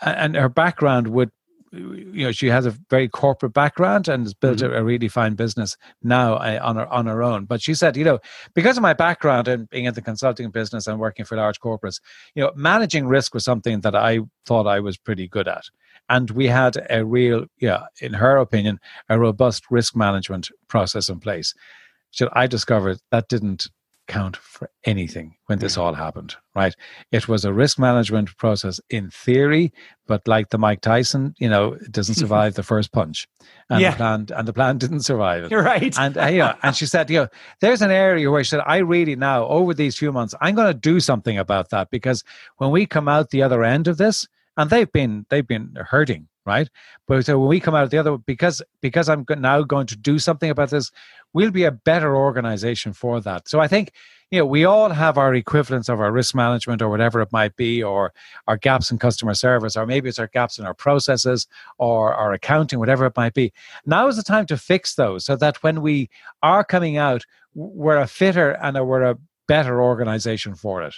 and 0.00 0.34
her 0.34 0.48
background 0.48 1.08
would 1.08 1.30
you 1.74 2.24
know 2.24 2.32
she 2.32 2.46
has 2.46 2.66
a 2.66 2.70
very 2.90 3.08
corporate 3.08 3.52
background 3.52 4.08
and 4.08 4.24
has 4.24 4.34
built 4.34 4.58
mm-hmm. 4.58 4.72
a, 4.72 4.78
a, 4.78 4.84
really 4.84 5.08
fine 5.08 5.34
business 5.34 5.76
now 6.02 6.34
uh, 6.34 6.58
on 6.62 6.76
her 6.76 6.86
on 6.92 7.06
her 7.06 7.22
own. 7.22 7.44
But 7.44 7.62
she 7.62 7.74
said 7.74 7.96
you 7.96 8.04
know 8.04 8.18
because 8.54 8.76
of 8.76 8.82
my 8.82 8.94
background 8.94 9.48
and 9.48 9.68
being 9.70 9.84
in 9.84 9.94
the 9.94 10.02
consulting 10.02 10.50
business 10.50 10.86
and 10.86 10.98
working 10.98 11.24
for 11.24 11.36
large 11.36 11.60
corporates 11.60 12.00
you 12.34 12.42
know 12.42 12.52
managing 12.54 13.06
risk 13.06 13.34
was 13.34 13.44
something 13.44 13.80
that 13.80 13.94
i 13.94 14.20
thought 14.46 14.66
i 14.66 14.80
was 14.80 14.96
pretty 14.96 15.28
good 15.28 15.48
at. 15.48 15.64
And 16.08 16.30
we 16.30 16.46
had 16.46 16.76
a 16.90 17.04
real 17.04 17.46
yeah 17.60 17.84
in 18.00 18.12
her 18.14 18.36
opinion 18.36 18.78
a 19.08 19.18
robust 19.18 19.64
risk 19.70 19.96
management 19.96 20.50
process 20.68 21.08
in 21.08 21.20
place. 21.20 21.54
So 22.10 22.28
i 22.32 22.46
discovered 22.46 22.98
that 23.10 23.28
didn't 23.28 23.68
count 24.06 24.36
for 24.36 24.70
anything 24.84 25.36
when 25.46 25.58
this 25.58 25.76
all 25.76 25.94
happened, 25.94 26.36
right? 26.54 26.74
It 27.10 27.28
was 27.28 27.44
a 27.44 27.52
risk 27.52 27.78
management 27.78 28.36
process 28.36 28.80
in 28.90 29.10
theory, 29.10 29.72
but 30.06 30.26
like 30.28 30.50
the 30.50 30.58
Mike 30.58 30.80
Tyson, 30.80 31.34
you 31.38 31.48
know, 31.48 31.72
it 31.72 31.90
doesn't 31.92 32.14
survive 32.22 32.54
the 32.54 32.62
first 32.62 32.92
punch. 32.92 33.26
And 33.70 33.80
yeah. 33.80 33.90
the 33.90 33.96
plan 33.96 34.26
and 34.36 34.48
the 34.48 34.52
plan 34.52 34.78
didn't 34.84 35.00
survive 35.02 35.44
it. 35.44 35.50
You're 35.50 35.62
right. 35.62 35.96
And 35.98 36.16
uh, 36.18 36.26
you 36.26 36.38
know, 36.38 36.54
and 36.62 36.76
she 36.76 36.86
said, 36.86 37.10
you 37.10 37.20
know, 37.20 37.28
there's 37.60 37.82
an 37.82 37.90
area 37.90 38.30
where 38.30 38.44
she 38.44 38.50
said, 38.50 38.62
I 38.66 38.78
really 38.78 39.16
now, 39.16 39.46
over 39.46 39.74
these 39.74 39.96
few 39.96 40.12
months, 40.12 40.34
I'm 40.40 40.54
gonna 40.54 40.74
do 40.74 41.00
something 41.00 41.38
about 41.38 41.70
that 41.70 41.90
because 41.90 42.24
when 42.58 42.70
we 42.70 42.86
come 42.86 43.08
out 43.08 43.30
the 43.30 43.42
other 43.42 43.64
end 43.64 43.88
of 43.88 43.96
this, 43.96 44.28
and 44.56 44.70
they've 44.70 44.92
been 44.92 45.26
they've 45.30 45.46
been 45.46 45.74
hurting 45.76 46.28
right? 46.46 46.68
But 47.06 47.24
so 47.24 47.38
when 47.38 47.48
we 47.48 47.60
come 47.60 47.74
out 47.74 47.90
the 47.90 47.98
other 47.98 48.18
because 48.18 48.62
because 48.80 49.08
i'm 49.08 49.24
now 49.38 49.62
going 49.62 49.86
to 49.86 49.96
do 49.96 50.18
something 50.18 50.50
about 50.50 50.70
this 50.70 50.90
we'll 51.32 51.50
be 51.50 51.64
a 51.64 51.70
better 51.70 52.16
organization 52.16 52.92
for 52.92 53.20
that. 53.20 53.48
So 53.48 53.60
i 53.60 53.68
think 53.68 53.92
you 54.30 54.38
know 54.38 54.46
we 54.46 54.64
all 54.64 54.90
have 54.90 55.18
our 55.18 55.34
equivalents 55.34 55.88
of 55.88 56.00
our 56.00 56.12
risk 56.12 56.34
management 56.34 56.82
or 56.82 56.88
whatever 56.88 57.20
it 57.20 57.32
might 57.32 57.56
be 57.56 57.82
or 57.82 58.12
our 58.46 58.56
gaps 58.56 58.90
in 58.90 58.98
customer 58.98 59.34
service 59.34 59.76
or 59.76 59.86
maybe 59.86 60.08
it's 60.08 60.18
our 60.18 60.28
gaps 60.28 60.58
in 60.58 60.66
our 60.66 60.74
processes 60.74 61.46
or 61.78 62.14
our 62.14 62.32
accounting 62.32 62.78
whatever 62.78 63.06
it 63.06 63.16
might 63.16 63.34
be. 63.34 63.52
Now 63.86 64.08
is 64.08 64.16
the 64.16 64.22
time 64.22 64.46
to 64.46 64.56
fix 64.56 64.94
those 64.94 65.24
so 65.24 65.36
that 65.36 65.62
when 65.62 65.82
we 65.82 66.10
are 66.42 66.64
coming 66.64 66.96
out 66.96 67.24
we're 67.54 67.98
a 67.98 68.06
fitter 68.06 68.50
and 68.50 68.76
we're 68.86 69.02
a 69.02 69.18
better 69.46 69.80
organization 69.80 70.54
for 70.54 70.82
it. 70.82 70.94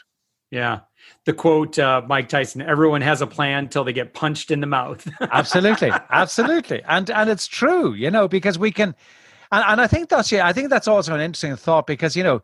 Yeah. 0.50 0.80
The 1.24 1.32
quote, 1.32 1.78
uh, 1.78 2.02
Mike 2.06 2.28
Tyson, 2.28 2.62
everyone 2.62 3.00
has 3.00 3.20
a 3.20 3.26
plan 3.26 3.68
till 3.68 3.84
they 3.84 3.92
get 3.92 4.14
punched 4.14 4.50
in 4.50 4.60
the 4.60 4.66
mouth. 4.66 5.08
absolutely. 5.32 5.90
Absolutely. 6.10 6.82
And 6.84 7.10
and 7.10 7.28
it's 7.28 7.46
true, 7.46 7.94
you 7.94 8.10
know, 8.10 8.28
because 8.28 8.58
we 8.58 8.70
can 8.70 8.94
and, 9.52 9.64
and 9.66 9.80
I 9.80 9.86
think 9.86 10.08
that's 10.08 10.30
yeah, 10.30 10.46
I 10.46 10.52
think 10.52 10.70
that's 10.70 10.88
also 10.88 11.14
an 11.14 11.20
interesting 11.20 11.56
thought 11.56 11.86
because, 11.86 12.16
you 12.16 12.22
know, 12.22 12.42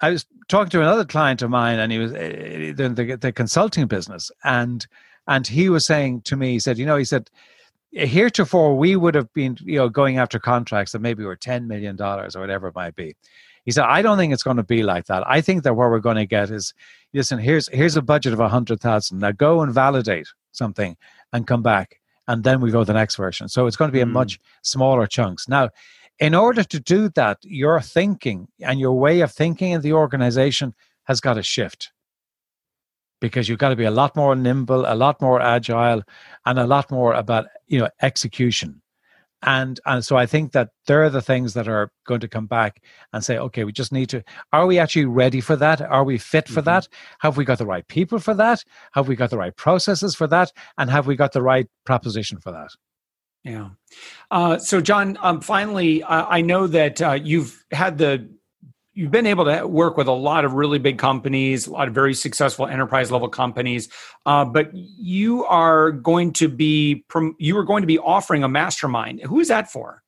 I 0.00 0.10
was 0.10 0.26
talking 0.48 0.70
to 0.70 0.80
another 0.80 1.04
client 1.04 1.42
of 1.42 1.50
mine 1.50 1.78
and 1.78 1.92
he 1.92 1.98
was 1.98 2.12
uh, 2.12 2.72
the, 2.76 2.92
the, 2.94 3.16
the 3.16 3.32
consulting 3.32 3.86
business 3.86 4.30
and 4.44 4.86
and 5.28 5.46
he 5.46 5.68
was 5.68 5.86
saying 5.86 6.22
to 6.22 6.36
me, 6.36 6.52
he 6.52 6.58
said, 6.58 6.78
you 6.78 6.86
know, 6.86 6.96
he 6.96 7.04
said, 7.04 7.30
heretofore 7.92 8.76
we 8.76 8.96
would 8.96 9.14
have 9.14 9.32
been, 9.34 9.56
you 9.60 9.76
know, 9.76 9.88
going 9.88 10.18
after 10.18 10.38
contracts 10.38 10.92
that 10.92 11.00
maybe 11.00 11.24
were 11.24 11.36
$10 11.36 11.66
million 11.66 12.00
or 12.00 12.28
whatever 12.34 12.68
it 12.68 12.74
might 12.74 12.96
be. 12.96 13.14
He 13.64 13.70
said, 13.70 13.84
I 13.84 14.02
don't 14.02 14.18
think 14.18 14.32
it's 14.32 14.42
going 14.42 14.56
to 14.56 14.62
be 14.62 14.82
like 14.82 15.06
that. 15.06 15.22
I 15.26 15.40
think 15.40 15.62
that 15.62 15.74
what 15.74 15.90
we're 15.90 16.00
going 16.00 16.16
to 16.16 16.26
get 16.26 16.50
is, 16.50 16.74
listen, 17.14 17.38
here's 17.38 17.68
here's 17.68 17.96
a 17.96 18.02
budget 18.02 18.32
of 18.32 18.40
a 18.40 18.48
hundred 18.48 18.80
thousand. 18.80 19.20
Now 19.20 19.32
go 19.32 19.62
and 19.62 19.72
validate 19.72 20.26
something 20.52 20.96
and 21.32 21.46
come 21.46 21.62
back 21.62 22.00
and 22.28 22.44
then 22.44 22.60
we 22.60 22.70
go 22.70 22.80
to 22.80 22.84
the 22.84 22.92
next 22.92 23.16
version. 23.16 23.48
So 23.48 23.66
it's 23.66 23.76
going 23.76 23.88
to 23.88 23.92
be 23.92 24.00
a 24.00 24.06
mm. 24.06 24.12
much 24.12 24.38
smaller 24.62 25.06
chunks. 25.06 25.48
Now, 25.48 25.70
in 26.18 26.34
order 26.34 26.62
to 26.62 26.80
do 26.80 27.08
that, 27.10 27.38
your 27.42 27.80
thinking 27.80 28.48
and 28.60 28.78
your 28.78 28.92
way 28.92 29.20
of 29.20 29.32
thinking 29.32 29.72
in 29.72 29.80
the 29.80 29.92
organization 29.92 30.74
has 31.04 31.20
got 31.20 31.34
to 31.34 31.42
shift 31.42 31.92
because 33.20 33.48
you've 33.48 33.58
got 33.58 33.70
to 33.70 33.76
be 33.76 33.84
a 33.84 33.90
lot 33.90 34.14
more 34.14 34.34
nimble, 34.36 34.84
a 34.86 34.94
lot 34.94 35.20
more 35.20 35.40
agile, 35.40 36.02
and 36.44 36.58
a 36.58 36.66
lot 36.66 36.90
more 36.90 37.14
about 37.14 37.46
you 37.66 37.78
know 37.78 37.88
execution. 38.02 38.81
And 39.42 39.80
and 39.86 40.04
so 40.04 40.16
I 40.16 40.26
think 40.26 40.52
that 40.52 40.70
there 40.86 41.02
are 41.02 41.10
the 41.10 41.22
things 41.22 41.54
that 41.54 41.68
are 41.68 41.90
going 42.06 42.20
to 42.20 42.28
come 42.28 42.46
back 42.46 42.82
and 43.12 43.24
say, 43.24 43.38
okay, 43.38 43.64
we 43.64 43.72
just 43.72 43.92
need 43.92 44.08
to. 44.10 44.22
Are 44.52 44.66
we 44.66 44.78
actually 44.78 45.06
ready 45.06 45.40
for 45.40 45.56
that? 45.56 45.80
Are 45.80 46.04
we 46.04 46.18
fit 46.18 46.48
for 46.48 46.60
mm-hmm. 46.60 46.66
that? 46.66 46.88
Have 47.20 47.36
we 47.36 47.44
got 47.44 47.58
the 47.58 47.66
right 47.66 47.86
people 47.88 48.18
for 48.18 48.34
that? 48.34 48.64
Have 48.92 49.08
we 49.08 49.16
got 49.16 49.30
the 49.30 49.38
right 49.38 49.56
processes 49.56 50.14
for 50.14 50.26
that? 50.28 50.52
And 50.78 50.90
have 50.90 51.06
we 51.06 51.16
got 51.16 51.32
the 51.32 51.42
right 51.42 51.66
proposition 51.84 52.38
for 52.38 52.52
that? 52.52 52.70
Yeah. 53.44 53.70
Uh, 54.30 54.58
so, 54.58 54.80
John, 54.80 55.18
um, 55.20 55.40
finally, 55.40 56.02
uh, 56.04 56.26
I 56.28 56.42
know 56.42 56.68
that 56.68 57.02
uh, 57.02 57.12
you've 57.12 57.64
had 57.72 57.98
the 57.98 58.31
you've 58.94 59.10
been 59.10 59.26
able 59.26 59.44
to 59.44 59.66
work 59.66 59.96
with 59.96 60.06
a 60.06 60.12
lot 60.12 60.44
of 60.44 60.54
really 60.54 60.78
big 60.78 60.98
companies, 60.98 61.66
a 61.66 61.72
lot 61.72 61.88
of 61.88 61.94
very 61.94 62.14
successful 62.14 62.66
enterprise 62.66 63.10
level 63.10 63.28
companies, 63.28 63.88
uh, 64.26 64.44
but 64.44 64.70
you 64.74 65.44
are 65.46 65.92
going 65.92 66.32
to 66.34 66.48
be 66.48 67.04
you 67.38 67.56
are 67.56 67.64
going 67.64 67.82
to 67.82 67.86
be 67.86 67.98
offering 67.98 68.44
a 68.44 68.48
mastermind. 68.48 69.20
Who 69.22 69.40
is 69.40 69.48
that 69.48 69.70
for? 69.70 70.02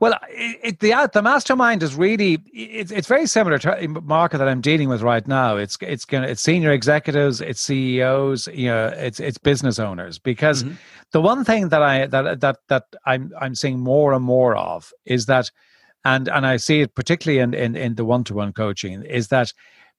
Well, 0.00 0.16
it, 0.28 0.60
it, 0.62 0.80
the 0.80 1.10
the 1.12 1.22
mastermind 1.22 1.82
is 1.82 1.96
really 1.96 2.34
it, 2.52 2.92
it's 2.92 3.08
very 3.08 3.26
similar 3.26 3.58
to 3.58 3.76
the 3.80 3.88
market 3.88 4.38
that 4.38 4.48
I'm 4.48 4.60
dealing 4.60 4.88
with 4.88 5.02
right 5.02 5.26
now. 5.26 5.56
It's 5.56 5.76
it's 5.80 6.04
gonna 6.04 6.28
it's 6.28 6.40
senior 6.40 6.70
executives, 6.70 7.40
it's 7.40 7.60
CEOs, 7.60 8.46
you 8.48 8.68
know, 8.68 8.92
it's 8.96 9.18
it's 9.18 9.38
business 9.38 9.80
owners. 9.80 10.20
Because 10.20 10.62
mm-hmm. 10.62 10.74
the 11.10 11.20
one 11.20 11.44
thing 11.44 11.70
that 11.70 11.82
I 11.82 12.06
that 12.06 12.40
that 12.40 12.58
that 12.68 12.84
I'm 13.06 13.32
I'm 13.40 13.56
seeing 13.56 13.80
more 13.80 14.12
and 14.12 14.24
more 14.24 14.56
of 14.56 14.92
is 15.04 15.26
that, 15.26 15.50
and 16.04 16.28
and 16.28 16.46
I 16.46 16.56
see 16.56 16.80
it 16.80 16.94
particularly 16.94 17.40
in 17.40 17.54
in, 17.54 17.76
in 17.76 17.94
the 17.94 18.04
one 18.04 18.24
to 18.24 18.34
one 18.34 18.52
coaching 18.52 19.02
is 19.02 19.28
that 19.28 19.52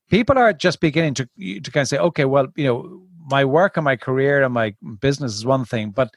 people 0.10 0.38
are 0.38 0.54
just 0.54 0.80
beginning 0.80 1.14
to 1.16 1.26
to 1.38 1.72
kind 1.72 1.84
of 1.84 1.88
say, 1.88 1.98
okay, 1.98 2.26
well, 2.26 2.48
you 2.56 2.66
know, 2.66 3.02
my 3.30 3.46
work 3.46 3.78
and 3.78 3.84
my 3.84 3.96
career 3.96 4.44
and 4.44 4.54
my 4.54 4.76
business 5.00 5.36
is 5.36 5.46
one 5.46 5.66
thing, 5.66 5.92
but 5.92 6.12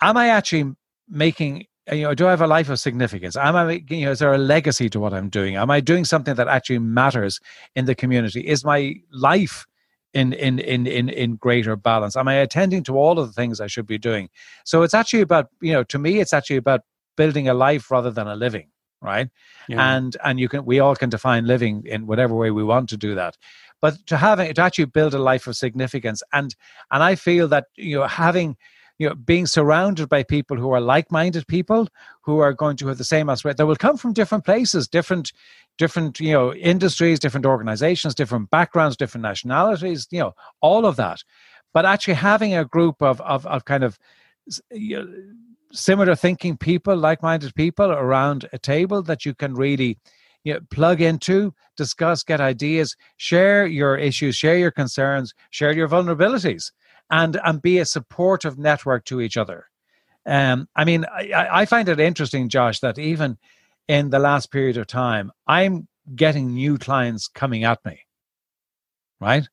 am 0.00 0.16
I 0.16 0.28
actually 0.28 0.72
making 1.08 1.66
you 1.92 2.02
know, 2.02 2.14
do 2.14 2.26
I 2.26 2.30
have 2.30 2.40
a 2.40 2.46
life 2.46 2.68
of 2.68 2.78
significance? 2.78 3.36
Am 3.36 3.56
I, 3.56 3.82
you 3.88 4.04
know, 4.04 4.12
is 4.12 4.20
there 4.20 4.32
a 4.32 4.38
legacy 4.38 4.88
to 4.90 5.00
what 5.00 5.12
I'm 5.12 5.28
doing? 5.28 5.56
Am 5.56 5.70
I 5.70 5.80
doing 5.80 6.04
something 6.04 6.34
that 6.34 6.48
actually 6.48 6.78
matters 6.78 7.40
in 7.74 7.86
the 7.86 7.94
community? 7.94 8.46
Is 8.46 8.64
my 8.64 8.94
life 9.12 9.66
in 10.12 10.32
in 10.34 10.58
in 10.58 10.86
in 10.86 11.08
in 11.08 11.36
greater 11.36 11.76
balance? 11.76 12.16
Am 12.16 12.28
I 12.28 12.34
attending 12.34 12.84
to 12.84 12.96
all 12.96 13.18
of 13.18 13.26
the 13.26 13.32
things 13.32 13.60
I 13.60 13.66
should 13.66 13.86
be 13.86 13.98
doing? 13.98 14.28
So 14.64 14.82
it's 14.82 14.94
actually 14.94 15.22
about, 15.22 15.48
you 15.60 15.72
know, 15.72 15.82
to 15.84 15.98
me, 15.98 16.20
it's 16.20 16.32
actually 16.32 16.56
about 16.56 16.82
building 17.16 17.48
a 17.48 17.54
life 17.54 17.90
rather 17.90 18.10
than 18.10 18.28
a 18.28 18.36
living, 18.36 18.68
right? 19.00 19.28
Yeah. 19.68 19.96
And 19.96 20.16
and 20.24 20.40
you 20.40 20.48
can, 20.48 20.64
we 20.64 20.80
all 20.80 20.96
can 20.96 21.10
define 21.10 21.46
living 21.46 21.84
in 21.86 22.06
whatever 22.06 22.34
way 22.34 22.50
we 22.50 22.64
want 22.64 22.88
to 22.90 22.96
do 22.96 23.14
that 23.14 23.36
but 23.80 23.94
to 24.06 24.16
having 24.16 24.52
to 24.52 24.60
actually 24.60 24.84
build 24.84 25.14
a 25.14 25.18
life 25.18 25.46
of 25.46 25.56
significance 25.56 26.22
and 26.32 26.54
and 26.90 27.02
i 27.02 27.14
feel 27.14 27.48
that 27.48 27.66
you 27.76 27.98
know 27.98 28.06
having 28.06 28.56
you 28.98 29.08
know 29.08 29.14
being 29.14 29.46
surrounded 29.46 30.08
by 30.08 30.22
people 30.22 30.56
who 30.56 30.70
are 30.70 30.80
like-minded 30.80 31.46
people 31.46 31.88
who 32.22 32.38
are 32.38 32.52
going 32.52 32.76
to 32.76 32.86
have 32.88 32.98
the 32.98 33.04
same 33.04 33.28
aspect 33.28 33.56
that 33.56 33.66
will 33.66 33.76
come 33.76 33.96
from 33.96 34.12
different 34.12 34.44
places 34.44 34.86
different 34.86 35.32
different 35.78 36.20
you 36.20 36.32
know 36.32 36.52
industries 36.54 37.18
different 37.18 37.46
organizations 37.46 38.14
different 38.14 38.50
backgrounds 38.50 38.96
different 38.96 39.22
nationalities 39.22 40.06
you 40.10 40.20
know 40.20 40.32
all 40.60 40.86
of 40.86 40.96
that 40.96 41.22
but 41.72 41.86
actually 41.86 42.14
having 42.14 42.54
a 42.54 42.64
group 42.64 43.00
of 43.02 43.20
of, 43.22 43.46
of 43.46 43.64
kind 43.64 43.84
of 43.84 43.98
you 44.70 44.98
know, 44.98 45.08
similar 45.72 46.14
thinking 46.14 46.56
people 46.56 46.96
like-minded 46.96 47.54
people 47.54 47.90
around 47.90 48.48
a 48.52 48.58
table 48.58 49.02
that 49.02 49.24
you 49.24 49.34
can 49.34 49.54
really 49.54 49.98
you 50.42 50.54
know, 50.54 50.60
plug 50.70 51.00
into, 51.00 51.54
discuss, 51.76 52.22
get 52.22 52.40
ideas, 52.40 52.96
share 53.16 53.66
your 53.66 53.96
issues, 53.96 54.36
share 54.36 54.56
your 54.56 54.70
concerns, 54.70 55.34
share 55.50 55.72
your 55.72 55.88
vulnerabilities 55.88 56.72
and 57.10 57.38
and 57.44 57.60
be 57.60 57.78
a 57.78 57.84
supportive 57.84 58.58
network 58.58 59.04
to 59.04 59.20
each 59.20 59.36
other. 59.36 59.66
Um, 60.26 60.68
I 60.76 60.84
mean, 60.84 61.04
I, 61.06 61.48
I 61.50 61.66
find 61.66 61.88
it 61.88 61.98
interesting, 61.98 62.48
Josh, 62.48 62.80
that 62.80 62.98
even 62.98 63.38
in 63.88 64.10
the 64.10 64.18
last 64.18 64.52
period 64.52 64.76
of 64.76 64.86
time, 64.86 65.32
I'm 65.46 65.88
getting 66.14 66.54
new 66.54 66.78
clients 66.78 67.26
coming 67.28 67.64
at 67.64 67.84
me, 67.84 68.00
right? 69.20 69.48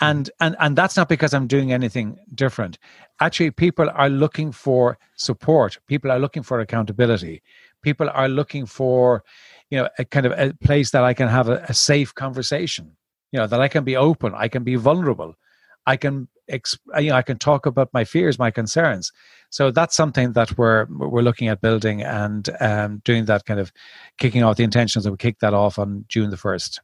And 0.00 0.30
and 0.40 0.56
and 0.58 0.76
that's 0.76 0.96
not 0.96 1.08
because 1.08 1.32
I'm 1.32 1.46
doing 1.46 1.72
anything 1.72 2.18
different. 2.34 2.78
Actually, 3.20 3.52
people 3.52 3.88
are 3.94 4.08
looking 4.08 4.50
for 4.50 4.98
support. 5.16 5.78
People 5.86 6.10
are 6.10 6.18
looking 6.18 6.42
for 6.42 6.58
accountability. 6.60 7.42
People 7.82 8.10
are 8.12 8.28
looking 8.28 8.66
for, 8.66 9.22
you 9.70 9.78
know, 9.78 9.88
a 9.98 10.04
kind 10.04 10.26
of 10.26 10.32
a 10.32 10.52
place 10.54 10.90
that 10.90 11.04
I 11.04 11.14
can 11.14 11.28
have 11.28 11.48
a, 11.48 11.64
a 11.68 11.74
safe 11.74 12.12
conversation. 12.14 12.96
You 13.30 13.40
know, 13.40 13.46
that 13.46 13.60
I 13.60 13.68
can 13.68 13.84
be 13.84 13.96
open, 13.96 14.32
I 14.34 14.48
can 14.48 14.64
be 14.64 14.76
vulnerable, 14.76 15.34
I 15.86 15.96
can 15.96 16.28
exp- 16.50 16.78
you 17.00 17.10
know 17.10 17.16
I 17.16 17.22
can 17.22 17.38
talk 17.38 17.66
about 17.66 17.90
my 17.92 18.04
fears, 18.04 18.38
my 18.38 18.50
concerns. 18.50 19.12
So 19.50 19.70
that's 19.70 19.94
something 19.94 20.32
that 20.32 20.56
we're 20.58 20.86
we're 20.90 21.22
looking 21.22 21.48
at 21.48 21.60
building 21.60 22.02
and 22.02 22.48
um, 22.60 23.02
doing 23.04 23.26
that 23.26 23.44
kind 23.44 23.60
of 23.60 23.72
kicking 24.18 24.42
off 24.42 24.56
the 24.56 24.64
intentions 24.64 25.04
that 25.04 25.10
we 25.10 25.16
kick 25.16 25.38
that 25.40 25.54
off 25.54 25.78
on 25.78 26.04
June 26.08 26.30
the 26.30 26.36
first. 26.36 26.80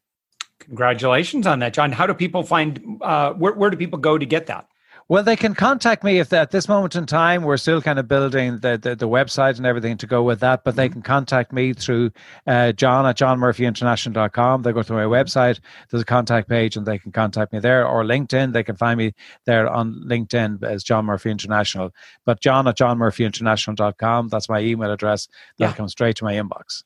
Congratulations 0.61 1.47
on 1.47 1.59
that, 1.61 1.75
John. 1.75 1.93
How 1.93 2.07
do 2.07 2.15
people 2.15 2.43
find? 2.43 2.99
Uh, 3.01 3.33
where 3.33 3.53
where 3.55 3.71
do 3.71 3.77
people 3.77 3.99
go 3.99 4.17
to 4.19 4.27
get 4.27 4.47
that? 4.47 4.67
Well, 5.11 5.25
they 5.25 5.35
can 5.35 5.57
contact 5.57 6.05
me 6.05 6.21
if 6.21 6.33
at 6.33 6.53
this 6.53 6.69
moment 6.69 6.95
in 6.95 7.05
time 7.05 7.43
we're 7.43 7.57
still 7.57 7.83
kind 7.83 7.99
of 7.99 8.07
building 8.07 8.59
the, 8.59 8.79
the, 8.81 8.95
the 8.95 9.09
website 9.09 9.57
and 9.57 9.67
everything 9.67 9.97
to 9.97 10.07
go 10.07 10.23
with 10.23 10.39
that. 10.39 10.63
But 10.63 10.77
they 10.77 10.87
mm-hmm. 10.87 10.93
can 10.93 11.03
contact 11.03 11.53
me 11.53 11.73
through 11.73 12.13
uh, 12.47 12.71
John 12.71 13.05
at 13.07 13.19
johnmurphyinternational.com. 13.19 14.63
They 14.63 14.71
go 14.73 14.85
to 14.85 14.93
my 14.93 15.03
website. 15.03 15.59
There's 15.91 16.03
a 16.03 16.07
contact 16.07 16.49
page, 16.49 16.77
and 16.77 16.87
they 16.87 16.97
can 16.97 17.11
contact 17.11 17.53
me 17.53 17.59
there 17.59 17.85
or 17.85 18.05
LinkedIn. 18.05 18.53
They 18.53 18.63
can 18.63 18.77
find 18.77 18.99
me 18.99 19.13
there 19.47 19.69
on 19.69 20.01
LinkedIn 20.07 20.63
as 20.63 20.85
John 20.85 21.07
Murphy 21.07 21.33
International. 21.33 21.91
But 22.25 22.41
John 22.41 22.69
at 22.69 22.79
johnmurphyinternational.com. 22.79 24.29
That's 24.29 24.49
my 24.49 24.61
email 24.61 24.93
address. 24.93 25.27
That 25.59 25.71
yeah. 25.71 25.73
comes 25.73 25.91
straight 25.91 26.15
to 26.19 26.25
my 26.25 26.35
inbox. 26.35 26.85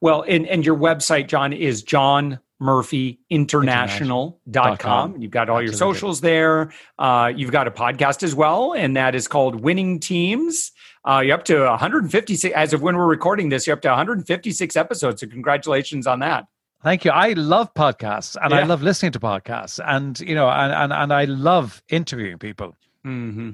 Well, 0.00 0.24
and, 0.26 0.46
and 0.46 0.64
your 0.64 0.76
website, 0.78 1.28
John, 1.28 1.52
is 1.52 1.82
John 1.82 2.40
murphyinternational.com. 2.60 5.14
And 5.14 5.22
you've 5.22 5.32
got 5.32 5.48
all 5.48 5.62
your 5.62 5.72
socials 5.72 6.20
there. 6.20 6.72
Uh, 6.98 7.32
you've 7.34 7.52
got 7.52 7.68
a 7.68 7.70
podcast 7.70 8.22
as 8.22 8.34
well, 8.34 8.72
and 8.72 8.96
that 8.96 9.14
is 9.14 9.28
called 9.28 9.60
Winning 9.60 10.00
Teams. 10.00 10.72
Uh, 11.04 11.20
you're 11.20 11.36
up 11.36 11.44
to 11.44 11.60
156, 11.60 12.54
as 12.54 12.72
of 12.72 12.82
when 12.82 12.96
we're 12.96 13.06
recording 13.06 13.48
this, 13.48 13.66
you're 13.66 13.76
up 13.76 13.82
to 13.82 13.88
156 13.88 14.76
episodes. 14.76 15.20
So, 15.20 15.26
congratulations 15.26 16.06
on 16.06 16.20
that. 16.20 16.46
Thank 16.82 17.04
you. 17.04 17.10
I 17.10 17.32
love 17.32 17.74
podcasts 17.74 18.36
and 18.40 18.52
yeah. 18.52 18.58
I 18.58 18.62
love 18.62 18.82
listening 18.82 19.12
to 19.12 19.20
podcasts 19.20 19.80
and, 19.84 20.18
you 20.20 20.34
know, 20.34 20.48
and, 20.48 20.72
and, 20.72 20.92
and 20.92 21.12
I 21.12 21.24
love 21.24 21.82
interviewing 21.88 22.38
people. 22.38 22.76
Mm-hmm. 23.04 23.50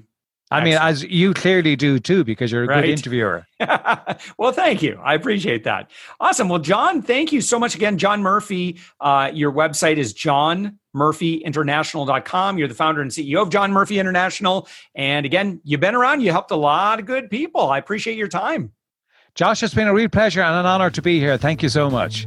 I 0.54 0.64
mean, 0.64 0.74
as 0.74 1.02
you 1.04 1.32
clearly 1.34 1.76
do 1.76 1.98
too, 1.98 2.24
because 2.24 2.52
you're 2.52 2.64
a 2.64 2.66
right. 2.66 2.82
good 2.82 2.90
interviewer. 2.90 3.46
well, 4.38 4.52
thank 4.52 4.82
you. 4.82 5.00
I 5.02 5.14
appreciate 5.14 5.64
that. 5.64 5.90
Awesome. 6.20 6.48
Well, 6.48 6.58
John, 6.58 7.00
thank 7.02 7.32
you 7.32 7.40
so 7.40 7.58
much 7.58 7.74
again. 7.74 7.98
John 7.98 8.22
Murphy, 8.22 8.78
uh, 9.00 9.30
your 9.32 9.50
website 9.52 9.96
is 9.96 10.14
johnmurphyinternational.com. 10.14 12.58
You're 12.58 12.68
the 12.68 12.74
founder 12.74 13.02
and 13.02 13.10
CEO 13.10 13.42
of 13.42 13.50
John 13.50 13.72
Murphy 13.72 13.98
International. 13.98 14.68
And 14.94 15.26
again, 15.26 15.60
you've 15.64 15.80
been 15.80 15.94
around, 15.94 16.20
you 16.20 16.30
helped 16.30 16.50
a 16.50 16.56
lot 16.56 17.00
of 17.00 17.06
good 17.06 17.30
people. 17.30 17.70
I 17.70 17.78
appreciate 17.78 18.16
your 18.16 18.28
time. 18.28 18.72
Josh, 19.34 19.62
it's 19.62 19.74
been 19.74 19.88
a 19.88 19.94
real 19.94 20.08
pleasure 20.08 20.42
and 20.42 20.54
an 20.54 20.66
honor 20.66 20.90
to 20.90 21.02
be 21.02 21.18
here. 21.18 21.36
Thank 21.36 21.62
you 21.62 21.68
so 21.68 21.90
much. 21.90 22.26